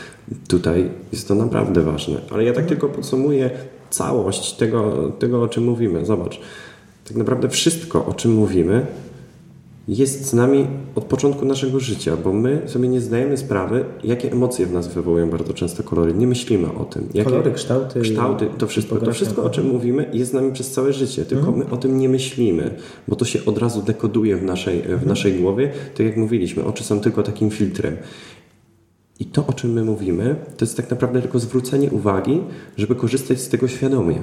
[0.48, 2.16] tutaj jest to naprawdę ważne.
[2.32, 3.50] Ale ja tak tylko podsumuję
[3.90, 6.06] całość tego, tego, o czym mówimy.
[6.06, 6.40] Zobacz,
[7.08, 8.86] tak naprawdę wszystko, o czym mówimy,
[9.88, 14.66] jest z nami od początku naszego życia, bo my sobie nie zdajemy sprawy, jakie emocje
[14.66, 16.14] w nas wywołują bardzo często kolory.
[16.14, 17.08] Nie myślimy o tym.
[17.14, 20.70] Jakie Kolory, kształty, kształty to wszystko, to wszystko, o czym mówimy, jest z nami przez
[20.70, 21.58] całe życie, tylko Mhm.
[21.66, 22.74] my o tym nie myślimy,
[23.08, 25.70] bo to się od razu dekoduje w naszej, w naszej głowie.
[25.96, 27.96] Tak jak mówiliśmy, oczy są tylko takim filtrem.
[29.20, 32.40] I to, o czym my mówimy, to jest tak naprawdę tylko zwrócenie uwagi,
[32.76, 34.22] żeby korzystać z tego świadomie.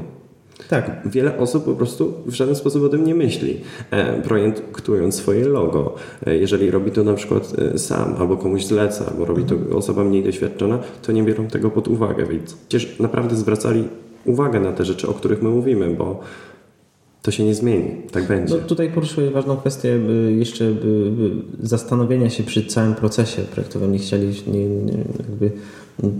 [0.70, 5.46] Tak, Wiele osób po prostu w żaden sposób o tym nie myśli, e, projektując swoje
[5.46, 5.96] logo.
[6.26, 10.04] E, jeżeli robi to na przykład e, sam, albo komuś zleca, albo robi to osoba
[10.04, 12.26] mniej doświadczona, to nie biorą tego pod uwagę.
[12.26, 13.84] Więc przecież naprawdę zwracali
[14.26, 16.20] uwagę na te rzeczy, o których my mówimy, bo
[17.22, 17.92] to się nie zmieni.
[18.12, 18.54] Tak będzie.
[18.56, 20.00] no tutaj poruszyłeś ważną kwestię
[20.38, 20.74] jeszcze
[21.64, 23.92] zastanowienia się przy całym procesie projektowym.
[23.92, 25.52] Nie, chcieli, nie, nie, jakby,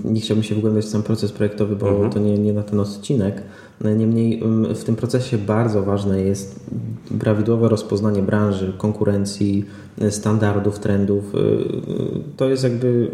[0.04, 2.10] nie chciałbym się wgłębiać w sam proces projektowy, bo Mhm.
[2.12, 3.42] to nie, nie na ten odcinek.
[3.98, 6.70] Niemniej ym, w tym procesie bardzo ważne jest
[7.20, 9.66] prawidłowe rozpoznanie branży, konkurencji,
[10.02, 11.36] y, standardów, trendów.
[11.36, 13.12] Y, y, To jest jakby...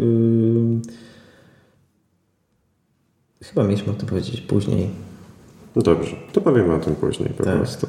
[3.43, 4.89] Chyba mieliśmy o tym powiedzieć później.
[5.78, 7.58] No dobrze, to powiemy o tym później po Tak.
[7.58, 7.88] prostu.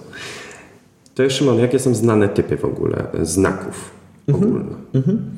[1.15, 3.91] To jest Szymon, jakie są znane typy w ogóle znaków
[4.35, 4.65] ogólne?
[4.95, 5.31] Mhm.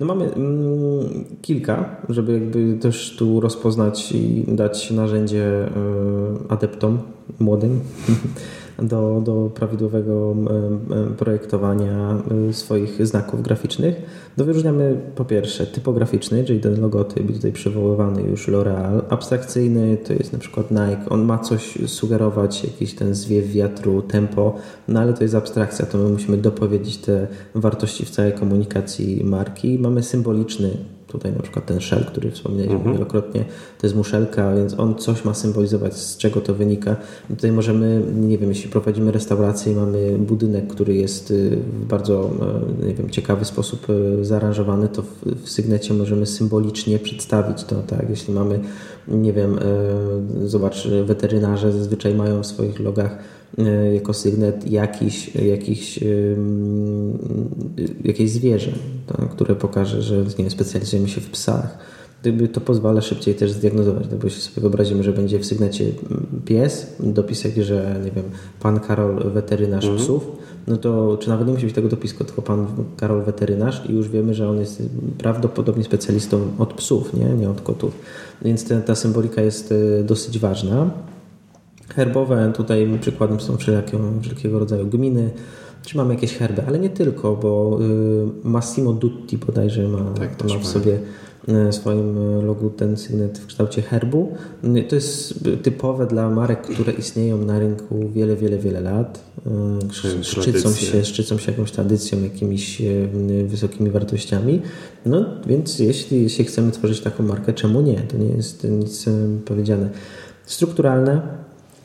[0.00, 6.98] No mamy mm, kilka, żeby jakby też tu rozpoznać i dać narzędzie y, adeptom
[7.38, 7.80] młodym
[8.82, 10.36] do, do prawidłowego
[11.18, 12.16] projektowania
[12.48, 14.02] y, swoich znaków graficznych.
[14.36, 19.02] No wyróżniamy po pierwsze typograficzny, czyli ten logotyp tutaj przywoływany już L'Oreal.
[19.08, 21.08] Abstrakcyjny to jest na przykład Nike.
[21.10, 24.54] On ma coś sugerować, jakiś ten zwiew wiatru, tempo,
[24.88, 29.78] no ale to jest abstrakcja, to my musimy dopowiedzieć te wartości w całej komunikacji marki.
[29.78, 30.70] Mamy symboliczny,
[31.08, 33.44] tutaj na przykład ten szel, który wspomnieliśmy wielokrotnie,
[33.78, 36.96] to jest muszelka, więc on coś ma symbolizować, z czego to wynika.
[37.30, 41.86] I tutaj możemy, nie wiem, jeśli prowadzimy restaurację i mamy budynek, który jest y, w
[41.86, 42.30] bardzo,
[42.82, 47.74] e, nie wiem, ciekawy sposób e, zaaranżowany, to w, w sygnecie możemy symbolicznie przedstawić to,
[47.82, 48.10] tak?
[48.10, 48.60] Jeśli mamy,
[49.08, 49.58] nie wiem,
[50.44, 53.18] zobacz, weterynarze zazwyczaj mają w swoich logach
[53.94, 56.00] jako sygnet jakiś, jakiś,
[58.04, 58.72] jakieś zwierzę,
[59.06, 61.78] tak, które pokaże, że nie wiem, specjalizujemy się w psach.
[62.22, 65.84] Gdyby to pozwala szybciej też zdiagnozować, no bo jeśli sobie wyobrazimy, że będzie w sygnecie
[66.44, 68.24] pies, dopisek, że nie wiem,
[68.60, 70.02] pan Karol weterynarz mhm.
[70.02, 70.26] psów,
[70.66, 74.08] no to czy nawet nie musi być tego dopisku, tylko pan Karol weterynarz i już
[74.08, 74.82] wiemy, że on jest
[75.18, 77.92] prawdopodobnie specjalistą od psów, nie, nie od kotów.
[78.42, 80.90] Więc ta, ta symbolika jest e, dosyć ważna.
[81.94, 85.30] Herbowe tutaj przykładem są wszelkiego, wszelkiego rodzaju gminy,
[85.82, 87.78] czy mamy jakieś herby, ale nie tylko, bo
[88.44, 90.98] y, Massimo Dutti bodajże ma, tak, ma w sobie
[91.48, 94.32] E, swoim logu ten sygnet w kształcie herbu.
[94.64, 99.24] E, to jest typowe dla marek, które istnieją na rynku wiele, wiele, wiele lat.
[100.22, 102.82] Szczycą się, szczycą się jakąś tradycją, jakimiś
[103.46, 104.62] wysokimi wartościami.
[105.06, 108.00] No więc jeśli, jeśli chcemy tworzyć taką markę, czemu nie?
[108.00, 109.04] To nie jest nic
[109.44, 109.90] powiedziane.
[110.46, 111.20] Strukturalne,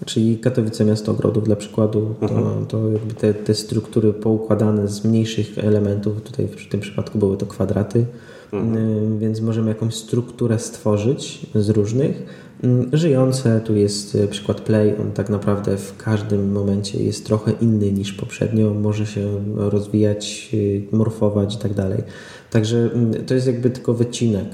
[0.06, 2.65] czyli Katowice Miasto Ogrodów dla przykładu, to, mhm.
[2.65, 7.45] to jakby te, te struktury poukładane z mniejszych elementów, tutaj w tym przypadku były to
[7.45, 8.06] kwadraty,
[8.53, 9.15] Mhm.
[9.15, 12.23] Y, więc możemy jakąś strukturę stworzyć z różnych.
[12.63, 17.51] Y, żyjące, tu jest y, przykład Play, on tak naprawdę w każdym momencie jest trochę
[17.62, 20.56] inny niż poprzednio, może się rozwijać,
[20.91, 22.03] morfować i tak dalej.
[22.51, 22.89] Także
[23.27, 24.45] to jest jakby tylko wycinek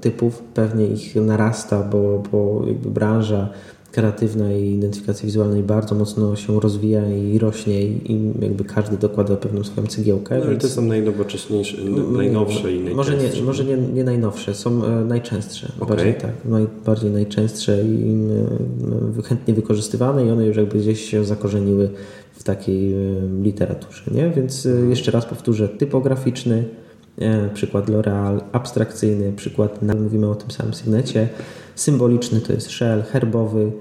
[0.00, 3.48] typów, pewnie ich narasta, bo, bo jakby branża
[3.92, 9.64] kreatywna i identyfikacja wizualnej bardzo mocno się rozwija i rośnie i jakby każdy dokłada pewną
[9.64, 10.38] swoją cegiełkę.
[10.38, 10.62] No, więc...
[10.62, 11.76] to są najnowocześniejsze,
[12.12, 12.94] najnowsze i najczęstsze.
[12.94, 15.72] Może nie, może nie, nie najnowsze, są e, najczęstsze.
[15.80, 15.96] Okay.
[15.96, 18.26] Bardziej tak, najbardziej najczęstsze i
[19.18, 21.90] e, chętnie wykorzystywane i one już jakby gdzieś się zakorzeniły
[22.32, 22.96] w takiej e,
[23.42, 24.02] literaturze.
[24.10, 24.30] Nie?
[24.30, 26.64] Więc jeszcze raz powtórzę, typograficzny,
[27.54, 31.28] przykład L'Oreal, abstrakcyjny przykład, mówimy o tym samym sygnecie,
[31.74, 33.72] symboliczny to jest shell, herbowy,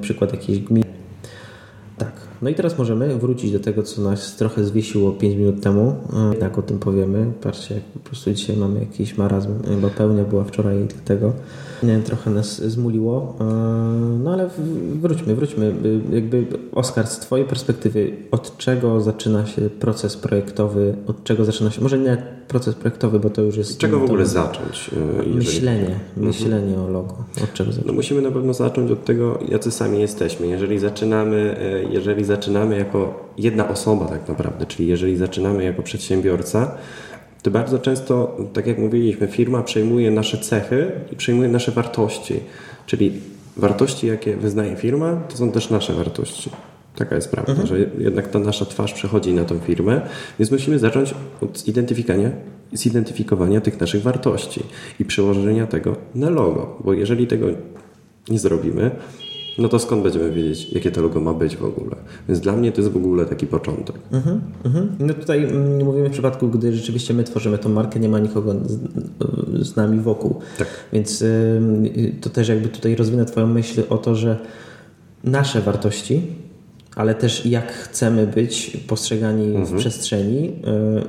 [0.00, 0.86] przykład jakiejś gminy.
[1.98, 2.12] Tak.
[2.42, 5.96] No i teraz możemy wrócić do tego, co nas trochę zwiesiło 5 minut temu.
[6.40, 7.32] Jak o tym powiemy.
[7.42, 9.50] Patrzcie, jak po prostu dzisiaj mamy jakiś marazm,
[9.82, 11.32] bo pełnia była wczoraj tego.
[11.82, 13.36] Nie, trochę nas zmuliło.
[13.40, 13.44] E,
[14.24, 14.48] no ale
[15.00, 15.74] wróćmy, wróćmy.
[16.12, 20.94] Jakby Oskar, z Twojej perspektywy, od czego zaczyna się proces projektowy?
[21.06, 22.16] Od czego zaczyna się, może nie
[22.48, 23.72] proces projektowy, bo to już jest...
[23.72, 24.90] Od czego w ogóle zacząć?
[24.92, 25.36] E, jeżeli...
[25.36, 26.26] Myślenie, mhm.
[26.26, 27.16] myślenie o logo.
[27.44, 27.86] Od czego zacząć?
[27.86, 30.46] No musimy na pewno zacząć od tego, jacy sami jesteśmy.
[30.46, 36.74] Jeżeli zaczynamy, e, jeżeli zaczynamy jako jedna osoba tak naprawdę, czyli jeżeli zaczynamy jako przedsiębiorca,
[37.42, 42.40] to bardzo często, tak jak mówiliśmy, firma przejmuje nasze cechy i przejmuje nasze wartości.
[42.86, 43.12] Czyli
[43.56, 46.50] wartości, jakie wyznaje firma, to są też nasze wartości.
[46.96, 47.68] Taka jest prawda, mhm.
[47.68, 50.00] że jednak ta nasza twarz przechodzi na tą firmę,
[50.38, 52.30] więc musimy zacząć od zidentyfikowania,
[52.72, 54.62] zidentyfikowania tych naszych wartości
[55.00, 57.46] i przełożenia tego na logo, bo jeżeli tego
[58.28, 58.90] nie zrobimy,
[59.58, 61.96] no to skąd będziemy wiedzieć, jakie to logo ma być w ogóle?
[62.28, 63.96] Więc dla mnie to jest w ogóle taki początek.
[64.12, 64.88] Mhm, mhm.
[64.98, 68.54] No tutaj mm, mówimy w przypadku, gdy rzeczywiście my tworzymy tą markę, nie ma nikogo
[68.64, 68.78] z,
[69.68, 70.40] z nami wokół.
[70.58, 70.68] Tak.
[70.92, 74.38] Więc y, to też jakby tutaj rozwinę Twoją myśl o to, że
[75.24, 76.22] nasze wartości,
[76.96, 79.66] ale też jak chcemy być postrzegani mhm.
[79.66, 80.52] w przestrzeni, y,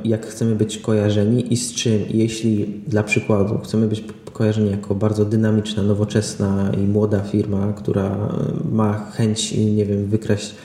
[0.07, 1.99] jak chcemy być kojarzeni i z czym.
[2.09, 4.03] Jeśli dla przykładu chcemy być
[4.33, 8.29] kojarzeni jako bardzo dynamiczna, nowoczesna i młoda firma, która
[8.71, 10.55] ma chęć, nie wiem, wykraść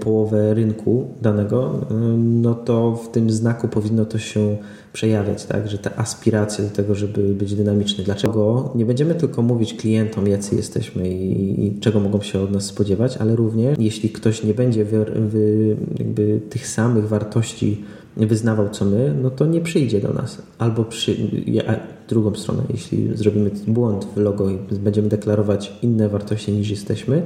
[0.00, 1.80] połowę rynku danego,
[2.18, 4.56] no to w tym znaku powinno to się
[4.92, 8.04] przejawiać, tak, że te aspiracje do tego, żeby być dynamiczny.
[8.04, 8.72] Dlaczego?
[8.74, 13.16] Nie będziemy tylko mówić klientom, jacy jesteśmy i, i czego mogą się od nas spodziewać,
[13.16, 15.04] ale również jeśli ktoś nie będzie wy,
[16.14, 17.84] wy, tych samych wartości
[18.16, 20.42] wyznawał co my, no to nie przyjdzie do nas.
[20.58, 21.16] Albo przy,
[22.08, 27.22] drugą stronę, jeśli zrobimy błąd w logo i będziemy deklarować inne wartości niż jesteśmy,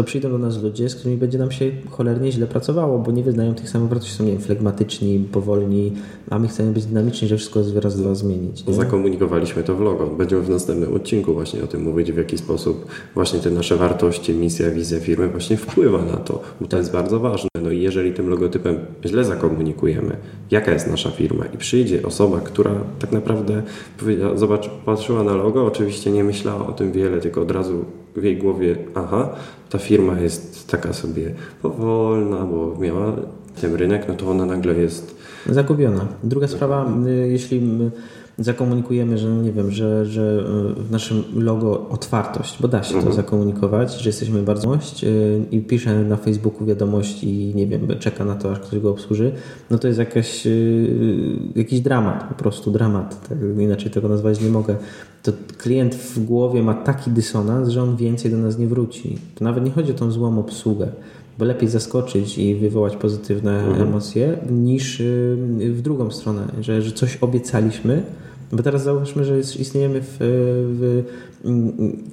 [0.00, 3.22] to przyjdą do nas ludzie, z którymi będzie nam się cholernie źle pracowało, bo nie
[3.22, 5.92] wyznają tych samych wartości, są nie wiem, flegmatyczni, powolni,
[6.30, 8.66] a my chcemy być dynamiczni, że wszystko raz dwa zmienić.
[8.66, 8.74] Nie?
[8.74, 10.06] Zakomunikowaliśmy to w logo.
[10.06, 14.34] Będziemy w następnym odcinku właśnie o tym mówić, w jaki sposób właśnie te nasze wartości,
[14.34, 17.50] misja, wizja firmy właśnie wpływa na to, bo to jest bardzo ważne.
[17.62, 20.16] No i jeżeli tym logotypem źle zakomunikujemy,
[20.50, 23.62] jaka jest nasza firma i przyjdzie osoba, która tak naprawdę
[24.34, 27.84] zobacz, patrzyła na logo, oczywiście nie myślała o tym wiele, tylko od razu
[28.16, 29.28] w jej głowie, aha,
[29.70, 33.16] ta firma jest taka sobie powolna, bo miała
[33.60, 36.06] ten rynek, no to ona nagle jest zagubiona.
[36.24, 37.60] Druga sprawa, y, jeśli
[38.40, 40.44] zakomunikujemy, że no nie wiem, że, że
[40.78, 43.06] e, w naszym logo otwartość, bo da się mhm.
[43.06, 45.10] to zakomunikować, że jesteśmy bardzo yy,
[45.50, 49.32] i pisze na Facebooku wiadomość i nie wiem, czeka na to, aż ktoś go obsłuży,
[49.70, 53.28] no to jest jakaś, yy, jakiś dramat, po prostu dramat.
[53.28, 54.76] Tak, inaczej tego nazwać nie mogę.
[55.22, 59.18] To klient w głowie ma taki dysonans, że on więcej do nas nie wróci.
[59.34, 60.88] To nawet nie chodzi o tą złą obsługę
[61.38, 63.88] bo lepiej zaskoczyć i wywołać pozytywne mhm.
[63.88, 65.02] emocje, niż
[65.58, 68.02] w drugą stronę, że, że coś obiecaliśmy,
[68.52, 71.04] bo teraz zauważmy, że istniejemy w, w,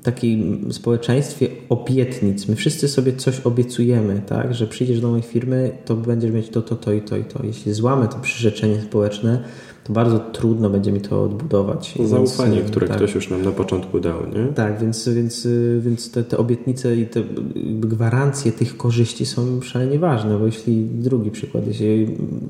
[0.04, 2.48] takim społeczeństwie obietnic.
[2.48, 4.54] My wszyscy sobie coś obiecujemy, tak?
[4.54, 7.46] że przyjdziesz do mojej firmy, to będziesz mieć to, to, to i to i to.
[7.46, 9.44] Jeśli złamy to przyrzeczenie społeczne,
[9.84, 11.96] to bardzo trudno będzie mi to odbudować.
[12.06, 12.98] Zaufanie, więc, które tak.
[12.98, 14.54] ktoś już nam na początku dał, nie?
[14.54, 15.48] Tak, więc, więc,
[15.80, 17.24] więc te, te obietnice i te
[17.80, 22.08] gwarancje tych korzyści są szalenie ważne, bo jeśli drugi przykład, jeśli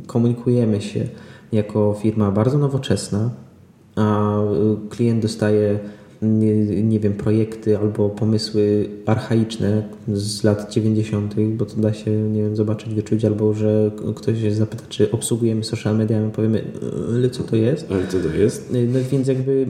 [0.07, 1.07] komunikujemy się
[1.51, 3.29] jako firma bardzo nowoczesna,
[3.97, 4.37] a
[4.89, 5.79] klient dostaje
[6.21, 9.83] nie, nie, wiem, projekty albo pomysły archaiczne
[10.13, 14.51] z lat 90., bo to da się, nie wiem, zobaczyć, wyczuć, albo że ktoś się
[14.51, 16.63] zapyta, czy obsługujemy social media, my powiemy,
[17.15, 17.91] ale co to jest?
[17.91, 18.73] Ale co to jest?
[18.93, 19.67] No więc jakby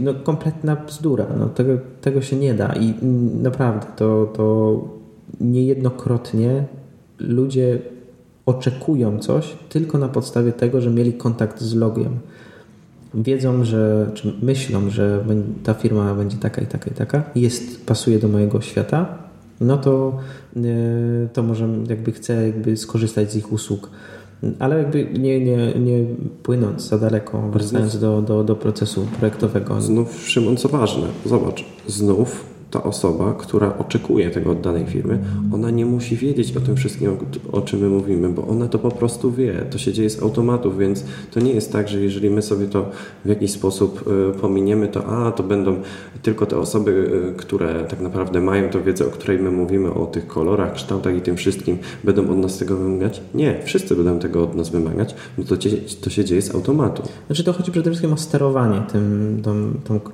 [0.00, 1.26] no, kompletna bzdura.
[1.38, 2.94] No, tego, tego się nie da i
[3.42, 4.84] naprawdę to, to
[5.40, 6.64] niejednokrotnie
[7.18, 7.78] ludzie
[8.46, 12.18] oczekują coś tylko na podstawie tego, że mieli kontakt z logiem
[13.16, 15.24] wiedzą, że, czy myślą, że
[15.64, 19.18] ta firma będzie taka i taka i taka, jest, pasuje do mojego świata,
[19.60, 20.18] no to,
[20.56, 20.60] e,
[21.32, 23.90] to może jakby chcę jakby skorzystać z ich usług.
[24.58, 26.04] Ale jakby nie, nie, nie
[26.42, 29.80] płynąc za daleko, wracając do, do, do procesu projektowego.
[29.80, 35.18] Znów, Szymon, co ważne, zobacz, znów ta osoba, która oczekuje tego od danej firmy,
[35.52, 37.16] ona nie musi wiedzieć o tym wszystkim,
[37.52, 39.66] o, czym my mówimy, bo ona to po prostu wie.
[39.70, 42.90] To się dzieje z automatów, więc to nie jest tak, że jeżeli my sobie to
[43.24, 44.04] w jakiś sposób
[44.36, 45.76] y, pominiemy, to a, to będą
[46.22, 46.90] tylko te osoby,
[47.30, 51.16] y, które tak naprawdę mają tę wiedzę, o której my mówimy, o tych kolorach, kształtach
[51.16, 53.20] i tym wszystkim, będą od nas tego wymagać.
[53.34, 55.56] Nie, wszyscy będą tego od nas wymagać, bo to,
[56.00, 57.02] to się dzieje z automatu.
[57.26, 59.42] Znaczy to chodzi przede wszystkim o sterowanie tym,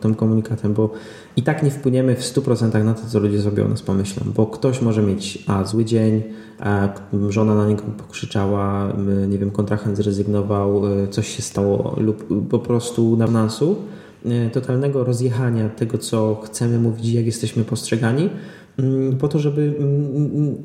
[0.01, 0.91] tym komunikatem, bo
[1.37, 4.47] i tak nie wpłyniemy w 100% na to, co ludzie sobie o nas pomyślą, bo
[4.47, 6.23] ktoś może mieć a zły dzień,
[6.59, 6.89] a
[7.29, 8.93] żona na niego pokrzyczała,
[9.29, 13.49] nie wiem, kontrahent zrezygnował, e, coś się stało lub po prostu na
[14.25, 18.31] e, totalnego rozjechania tego, co chcemy mówić, jak jesteśmy postrzegani,
[19.19, 19.75] po to, żeby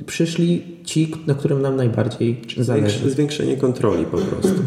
[0.06, 3.10] przyszli ci, na którym nam najbardziej zależy.
[3.10, 4.62] Zwiększenie kontroli po prostu.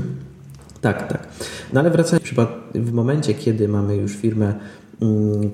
[0.80, 1.28] Tak, tak.
[1.72, 2.28] No ale wracając
[2.74, 4.54] w momencie, kiedy mamy już firmę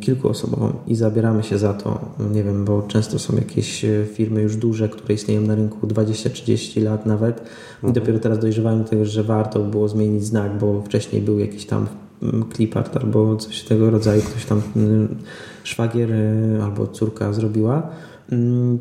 [0.00, 2.00] kilkuosobową i zabieramy się za to,
[2.32, 6.82] nie wiem, bo często są jakieś e, firmy już duże, które istnieją na rynku 20-30
[6.82, 7.38] lat nawet.
[7.38, 7.42] I
[7.74, 7.92] mhm.
[7.92, 11.86] dopiero teraz dojrzewają do tego, że warto było zmienić znak, bo wcześniej był jakiś tam
[12.22, 15.16] mm, clipart albo coś tego rodzaju, ktoś tam mm,
[15.64, 17.90] szwagier e, albo córka zrobiła.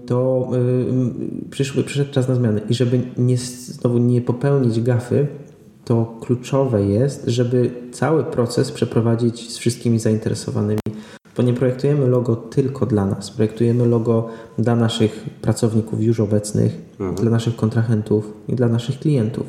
[0.05, 2.61] To e, przyszły, przyszedł czas na zmiany.
[2.69, 5.27] I żeby nie, znowu nie popełnić gafy,
[5.85, 10.79] to kluczowe jest, żeby cały proces przeprowadzić z wszystkimi zainteresowanymi.
[11.37, 17.15] Bo nie projektujemy logo tylko dla nas, projektujemy logo dla naszych pracowników już obecnych, mhm.
[17.15, 19.45] dla naszych kontrahentów i dla naszych klientów.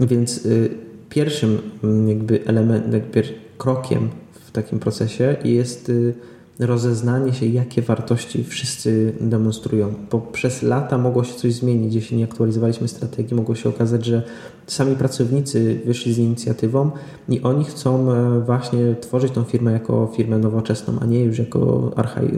[0.00, 0.70] Więc y,
[1.08, 3.22] pierwszym mm, jakby elementem, jakby
[3.58, 6.14] krokiem w takim procesie jest y,
[6.58, 9.94] rozeznanie się, jakie wartości wszyscy demonstrują.
[10.10, 14.22] Bo przez lata mogło się coś zmienić, jeśli nie aktualizowaliśmy strategii, mogło się okazać, że
[14.66, 16.90] sami pracownicy wyszli z inicjatywą
[17.28, 21.92] i oni chcą e, właśnie tworzyć tą firmę jako firmę nowoczesną, a nie już jako
[21.96, 22.30] archaj,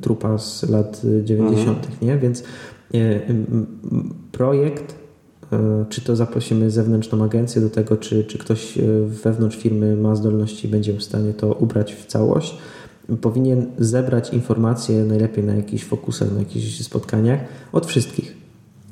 [0.00, 1.94] trupa z lat 90., mhm.
[2.02, 2.18] nie?
[2.18, 2.42] Więc
[2.94, 3.20] e,
[4.32, 4.94] projekt
[5.52, 10.68] e, czy to zaprosimy zewnętrzną agencję do tego, czy, czy ktoś wewnątrz firmy ma zdolności
[10.68, 12.58] i będzie w stanie to ubrać w całość,
[13.16, 17.40] powinien zebrać informacje najlepiej na jakichś fokusach, na jakichś spotkaniach
[17.72, 18.40] od wszystkich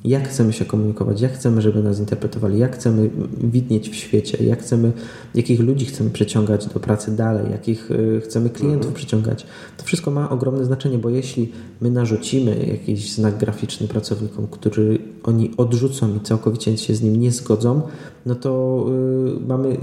[0.05, 4.61] jak chcemy się komunikować, jak chcemy, żeby nas interpretowali, jak chcemy widnieć w świecie, jak
[4.61, 4.93] chcemy,
[5.35, 8.95] jakich ludzi chcemy przyciągać do pracy dalej, jakich e, chcemy klientów mhm.
[8.95, 9.47] przyciągać.
[9.77, 15.51] To wszystko ma ogromne znaczenie, bo jeśli my narzucimy jakiś znak graficzny pracownikom, który oni
[15.57, 17.83] odrzucą i całkowicie się z nim nie zgodzą,
[18.29, 18.85] no to
[19.25, 19.77] yy, mamy,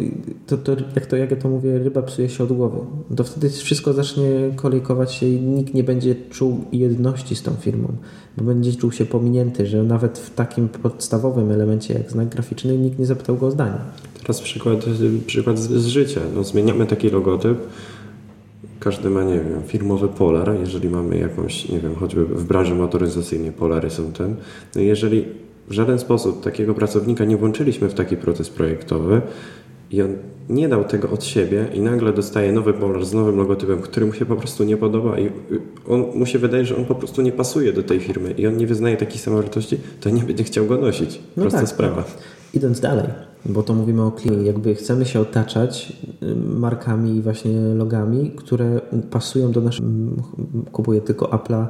[0.48, 2.78] to, to, jak to jak ja to mówię, ryba psuje się od głowy.
[3.16, 7.88] To wtedy wszystko zacznie kolejkować się i nikt nie będzie czuł jedności z tą firmą
[8.38, 13.00] bo będzie czuł się pominięty, że nawet w takim podstawowym elemencie jak znak graficzny nikt
[13.00, 13.78] nie zapytał go o zdanie.
[14.20, 14.86] Teraz przykład,
[15.28, 16.22] przykład z, z życia.
[16.36, 17.58] No, zmieniamy taki logotyp,
[18.80, 23.52] każdy ma, nie wiem, firmowy polar, jeżeli mamy jakąś, nie wiem, choćby w branży motoryzacyjnej
[23.52, 24.36] polary są tym,
[24.76, 25.26] no jeżeli
[25.68, 29.22] w żaden sposób takiego pracownika nie włączyliśmy w taki proces projektowy,
[29.92, 30.16] i on
[30.50, 34.14] nie dał tego od siebie i nagle dostaje nowy polar z nowym logotypem, który mu
[34.14, 35.32] się po prostu nie podoba i
[35.88, 38.58] on, mu się wydaje, że on po prostu nie pasuje do tej firmy i on
[38.58, 41.20] nie wyznaje takiej samowartości, to nie będzie chciał go nosić.
[41.38, 42.04] No Prosta tak, sprawa.
[42.54, 43.06] Idąc dalej,
[43.46, 45.94] bo to mówimy o kliencie, jakby chcemy się otaczać
[46.24, 49.88] y, markami i właśnie logami, które pasują do naszego...
[50.72, 51.66] Kupuję tylko Apple'a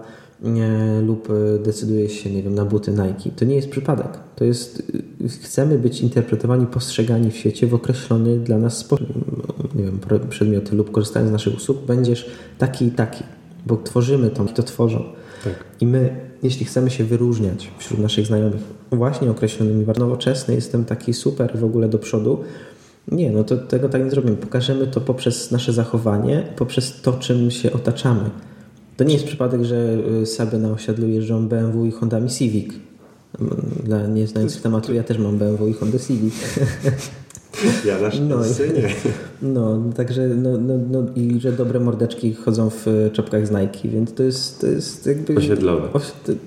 [1.05, 3.29] lub e, decyduje się, nie wiem, na buty Nike.
[3.35, 4.07] To nie jest przypadek.
[4.35, 4.91] To jest,
[5.25, 9.07] e, chcemy być interpretowani, postrzegani w świecie w określony dla nas sposób,
[9.75, 13.23] nie wiem, przedmioty lub korzystając z naszych usług, będziesz taki i taki,
[13.65, 15.03] bo tworzymy to, to tworzą.
[15.43, 15.53] Tak.
[15.81, 18.61] I my, jeśli chcemy się wyróżniać wśród naszych znajomych
[18.91, 22.39] właśnie określonymi, nowoczesny, jestem taki super w ogóle do przodu,
[23.11, 24.37] nie, no to tego tak nie zrobimy.
[24.37, 28.29] Pokażemy to poprzez nasze zachowanie, poprzez to, czym się otaczamy.
[28.97, 32.73] To nie jest przypadek, że y, Saby na osiadlu jeżdżą BMW i Hondami Civic.
[33.83, 36.33] Dla nieznających tematu ja też mam BMW i Honda Civic.
[37.85, 38.37] Ja na no,
[38.75, 38.89] nie.
[39.41, 43.89] No, także no, no, no, i że dobre mordeczki chodzą w e, czapkach z Nike,
[43.89, 45.35] więc to jest, to jest jakby...
[45.35, 45.87] Osiedlowe.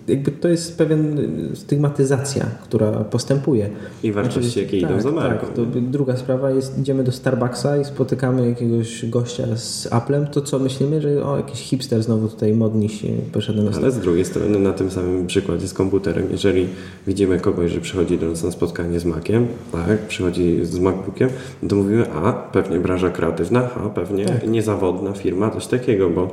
[0.09, 3.71] Jakby to jest pewien stygmatyzacja, która postępuje.
[4.03, 5.47] I wartości, znaczy, jakie tak, idą za marką.
[5.47, 10.41] Tak, to druga sprawa jest, idziemy do Starbucksa i spotykamy jakiegoś gościa z Applem, to
[10.41, 14.25] co myślimy, że o, jakiś hipster znowu tutaj modni się poszedł na Ale z drugiej
[14.25, 16.67] strony na tym samym przykładzie z komputerem, jeżeli
[17.07, 21.29] widzimy kogoś, że przychodzi do nas na spotkanie z Maciem, tak, przychodzi z MacBookiem,
[21.69, 24.49] to mówimy, a pewnie branża kreatywna, a pewnie tak.
[24.49, 26.31] niezawodna firma, coś takiego, bo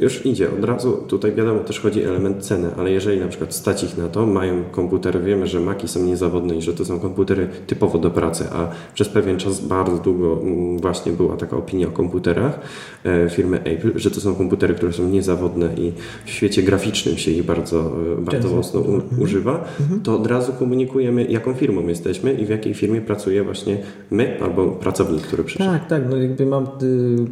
[0.00, 0.92] już idzie od razu.
[1.08, 4.64] Tutaj wiadomo, też chodzi element ceny, ale jeżeli na przykład stać ich na to, mają
[4.70, 8.68] komputery, wiemy, że Maki są niezawodne i że to są komputery typowo do pracy, a
[8.94, 12.60] przez pewien czas bardzo długo mm, właśnie była taka opinia o komputerach
[13.04, 15.92] e, firmy Apple, że to są komputery, które są niezawodne i
[16.24, 19.22] w świecie graficznym się ich bardzo, e, bardzo mocno u, mhm.
[19.22, 20.00] używa, mhm.
[20.00, 23.78] to od razu komunikujemy, jaką firmą jesteśmy i w jakiej firmie pracuje właśnie
[24.10, 25.70] my albo pracownik, który przyszedł.
[25.70, 26.02] Tak, tak.
[26.10, 26.68] No jakby mam y,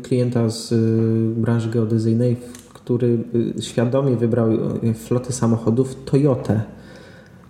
[0.03, 2.37] klienta z y, branży geodezyjnej,
[2.85, 3.19] który
[3.59, 6.61] y, świadomie wybrał y, flotę samochodów Toyota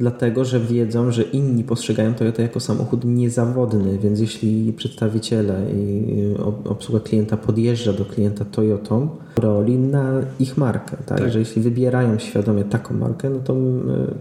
[0.00, 7.00] dlatego że wiedzą, że inni postrzegają Toyota jako samochód niezawodny, więc jeśli przedstawiciele i obsługa
[7.00, 9.08] klienta podjeżdża do klienta Toyotą,
[9.38, 10.10] roli na
[10.40, 11.18] ich markę, tak?
[11.18, 11.30] tak?
[11.30, 13.56] Że jeśli wybierają świadomie taką markę, no to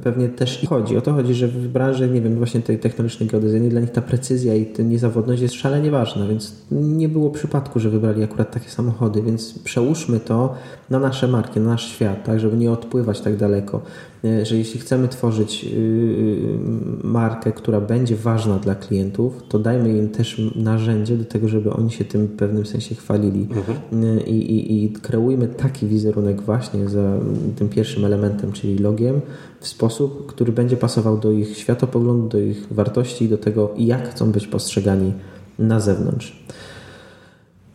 [0.03, 0.97] pewnie też i chodzi.
[0.97, 4.01] O to chodzi, że w branży, nie wiem, właśnie tej technologicznej geodezyjnej dla nich ta
[4.01, 8.69] precyzja i ta niezawodność jest szalenie ważna, więc nie było przypadku, że wybrali akurat takie
[8.69, 10.55] samochody, więc przełóżmy to
[10.89, 12.39] na nasze marki, na nasz świat, tak?
[12.39, 13.81] Żeby nie odpływać tak daleko.
[14.23, 16.57] E, że jeśli chcemy tworzyć y, y,
[17.03, 21.91] markę, która będzie ważna dla klientów, to dajmy im też narzędzie do tego, żeby oni
[21.91, 23.47] się tym w pewnym sensie chwalili.
[23.51, 23.77] Mhm.
[24.03, 27.17] E, I, i, I kreujmy taki wizerunek właśnie za
[27.55, 29.21] tym pierwszym elementem, czyli logiem,
[29.59, 34.31] w sposób, który będzie pasował do ich światopoglądu, do ich wartości, do tego, jak chcą
[34.31, 35.13] być postrzegani
[35.59, 36.45] na zewnątrz.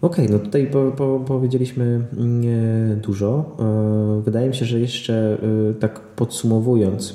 [0.02, 3.56] Okej, okay, no tutaj po, po, powiedzieliśmy mm, dużo.
[3.58, 5.38] E, wydaje mi się, że jeszcze
[5.70, 7.14] e, tak podsumowując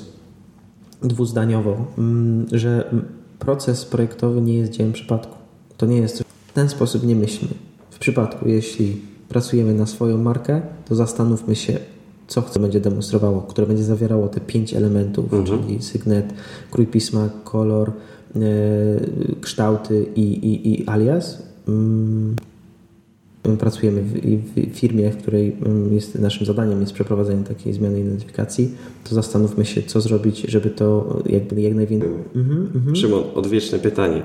[1.02, 2.94] dwuzdaniowo, mm, że
[3.38, 5.36] proces projektowy nie jest dziełem przypadku.
[5.76, 7.54] To nie jest w ten sposób nie myślmy.
[7.90, 11.78] W przypadku, jeśli pracujemy na swoją markę, to zastanówmy się,
[12.26, 15.44] co chce będzie demonstrowało, które będzie zawierało te pięć elementów, mhm.
[15.44, 16.32] czyli sygnet,
[16.70, 17.92] krój pisma, kolor,
[18.36, 18.40] e,
[19.40, 21.42] kształty i, i, i alias.
[21.68, 22.36] Mm,
[23.58, 25.56] pracujemy w, w, firmie, w której
[25.90, 28.74] jest, naszym zadaniem jest przeprowadzenie takiej zmiany identyfikacji,
[29.04, 32.10] to zastanówmy się, co zrobić, żeby to jakby jak najwięcej...
[32.34, 32.96] Mhm.
[32.96, 34.22] Szymon, odwieczne pytanie.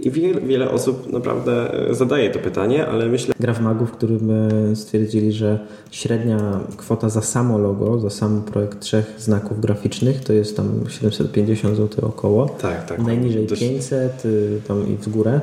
[0.00, 3.34] I wiele, wiele osób naprawdę e, zadaje to pytanie, ale myślę...
[3.40, 5.58] Gra w Magów, w którym e, stwierdzili, że
[5.90, 11.76] średnia kwota za samo logo, za sam projekt trzech znaków graficznych to jest tam 750
[11.76, 12.46] zł około.
[12.46, 12.98] Tak, tak.
[12.98, 15.40] Najniżej 500, y, tam i w górę.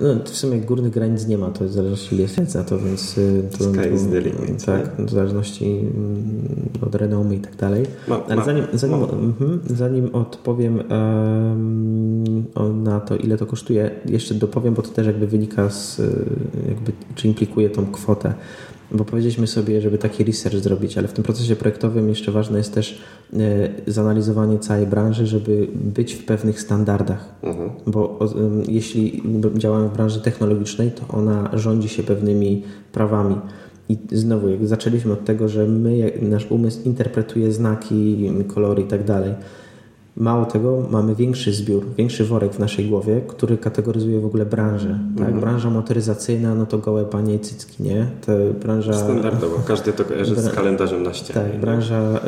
[0.00, 3.18] No, w sumie górnych granic nie ma, to w zależności ile jest na to, więc
[3.18, 7.86] y, to, Sky is the limit, tak, w zależności mm, od renomy i tak dalej.
[8.08, 14.74] Ma, Ale zanim, zanim, mhm, zanim odpowiem um, na to, ile to kosztuje, jeszcze dopowiem,
[14.74, 16.00] bo to też jakby wynika z,
[16.68, 18.34] jakby, czy implikuje tą kwotę
[18.90, 22.74] bo powiedzieliśmy sobie, żeby taki research zrobić, ale w tym procesie projektowym jeszcze ważne jest
[22.74, 23.00] też
[23.32, 23.38] e,
[23.86, 27.34] zanalizowanie całej branży, żeby być w pewnych standardach.
[27.42, 27.70] Mhm.
[27.86, 28.18] Bo
[28.68, 29.22] jeśli
[29.56, 32.62] działamy w branży technologicznej, to ona rządzi się pewnymi
[32.92, 33.36] prawami.
[33.88, 39.04] I znowu, jak zaczęliśmy od tego, że my, nasz umysł interpretuje znaki, kolory i tak
[39.04, 39.34] dalej
[40.18, 44.98] Mało tego, mamy większy zbiór, większy worek w naszej głowie, który kategoryzuje w ogóle branżę.
[45.16, 45.26] Tak?
[45.26, 45.40] Mhm.
[45.40, 48.06] Branża motoryzacyjna, no to gołe panie i cycki, nie?
[48.26, 48.92] To branża...
[48.92, 51.50] Standardowo, każdy to kojarzy z kalendarzem na ścianie.
[51.50, 52.20] Tak, branża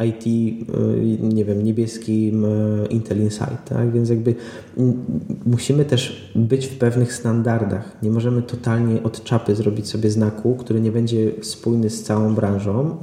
[0.00, 3.92] y, IT, y, nie wiem, niebieskim y, Intel Insight, tak?
[3.92, 4.34] Więc jakby
[5.46, 7.96] musimy też być w pewnych standardach.
[8.02, 12.96] Nie możemy totalnie od czapy zrobić sobie znaku, który nie będzie spójny z całą branżą.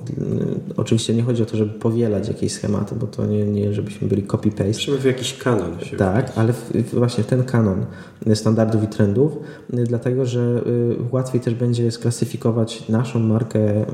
[0.78, 4.24] Oczywiście nie chodzi o to, żeby powielać jakieś schematy, bo to nie, nie żebyśmy byli
[4.24, 4.80] copy-paste.
[4.80, 7.86] Żeby w jakiś kanon się Tak, ale w, właśnie ten kanon
[8.34, 9.32] standardów i trendów,
[9.74, 13.86] y, dlatego że y, łatwiej też będzie sklasyfikować naszą markę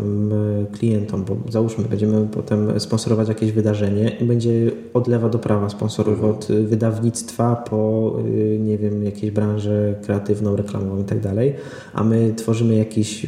[0.72, 6.14] klientom, bo załóżmy, będziemy potem sponsorować jakieś wydarzenie i będzie od lewa do prawa sponsorów,
[6.14, 6.34] mhm.
[6.34, 8.16] od wydawnictwa po,
[8.60, 11.56] nie wiem, jakieś branżę kreatywną, reklamową i tak dalej,
[11.94, 13.26] a my tworzymy jakąś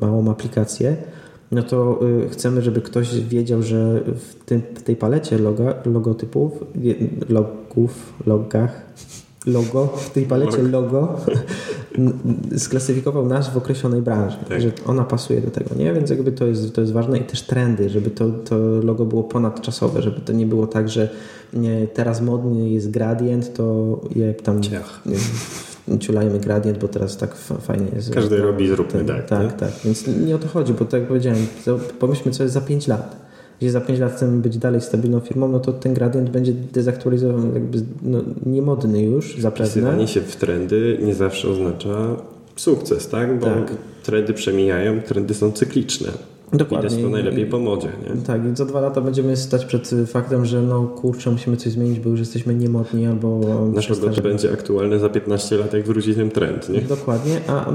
[0.00, 0.96] małą aplikację,
[1.52, 6.64] no to y, chcemy, żeby ktoś wiedział, że w, tym, w tej palecie loga, logotypów,
[7.28, 8.82] logów, logach,
[9.46, 11.16] logo, w tej palecie logo
[12.58, 14.60] sklasyfikował nas w określonej branży, tak.
[14.60, 15.92] że ona pasuje do tego, nie?
[15.94, 19.24] Więc jakby to jest, to jest ważne i też trendy, żeby to, to logo było
[19.24, 21.08] ponadczasowe, żeby to nie było tak, że
[21.52, 25.02] nie, teraz modny jest gradient, to je tam Ciach
[26.00, 28.14] ciulajmy gradient, bo teraz tak fajnie jest.
[28.14, 29.26] Każdy robi, zróbmy tak.
[29.26, 29.70] Tak, tak, tak.
[29.84, 31.46] Więc nie o to chodzi, bo tak jak powiedziałem,
[31.98, 33.26] pomyślmy, co jest za 5 lat.
[33.60, 37.54] Jeśli za 5 lat chcemy być dalej stabilną firmą, no to ten gradient będzie dezaktualizowany,
[37.54, 39.66] jakby no, niemodny już zapewne.
[39.66, 42.16] Wpisywanie się w trendy nie zawsze oznacza
[42.56, 43.38] sukces, tak?
[43.38, 43.72] Bo tak.
[44.02, 46.08] trendy przemijają, trendy są cykliczne.
[46.52, 46.88] Dokładnie.
[46.88, 47.88] Widać to najlepiej po modzie.
[47.88, 48.22] Nie?
[48.22, 52.00] Tak, i za dwa lata będziemy stać przed faktem, że no kurczę, musimy coś zmienić,
[52.00, 53.40] bo już jesteśmy niemodni albo...
[53.74, 56.80] Nasz logo będzie aktualne za 15 lat, jak wróci ten trend, nie?
[56.80, 57.66] Dokładnie, a,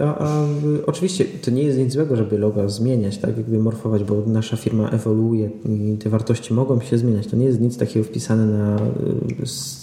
[0.00, 0.44] a, a,
[0.86, 4.88] oczywiście to nie jest nic złego, żeby logo zmieniać, tak jakby morfować, bo nasza firma
[4.88, 7.26] ewoluuje i te wartości mogą się zmieniać.
[7.26, 8.76] To nie jest nic takiego wpisane na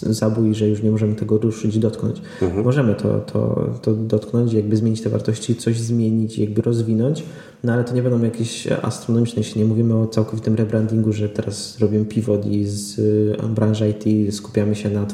[0.06, 2.22] y, zabój, że już nie możemy tego ruszyć, dotknąć.
[2.42, 2.64] Mhm.
[2.64, 7.24] Możemy to, to, to dotknąć, jakby zmienić te wartości, coś zmienić, jakby rozwinąć,
[7.64, 11.78] no ale to nie będą jakieś astronomiczne, jeśli nie mówimy o całkowitym rebrandingu, że teraz
[11.78, 15.06] robimy pivot i z y, branży IT skupiamy się na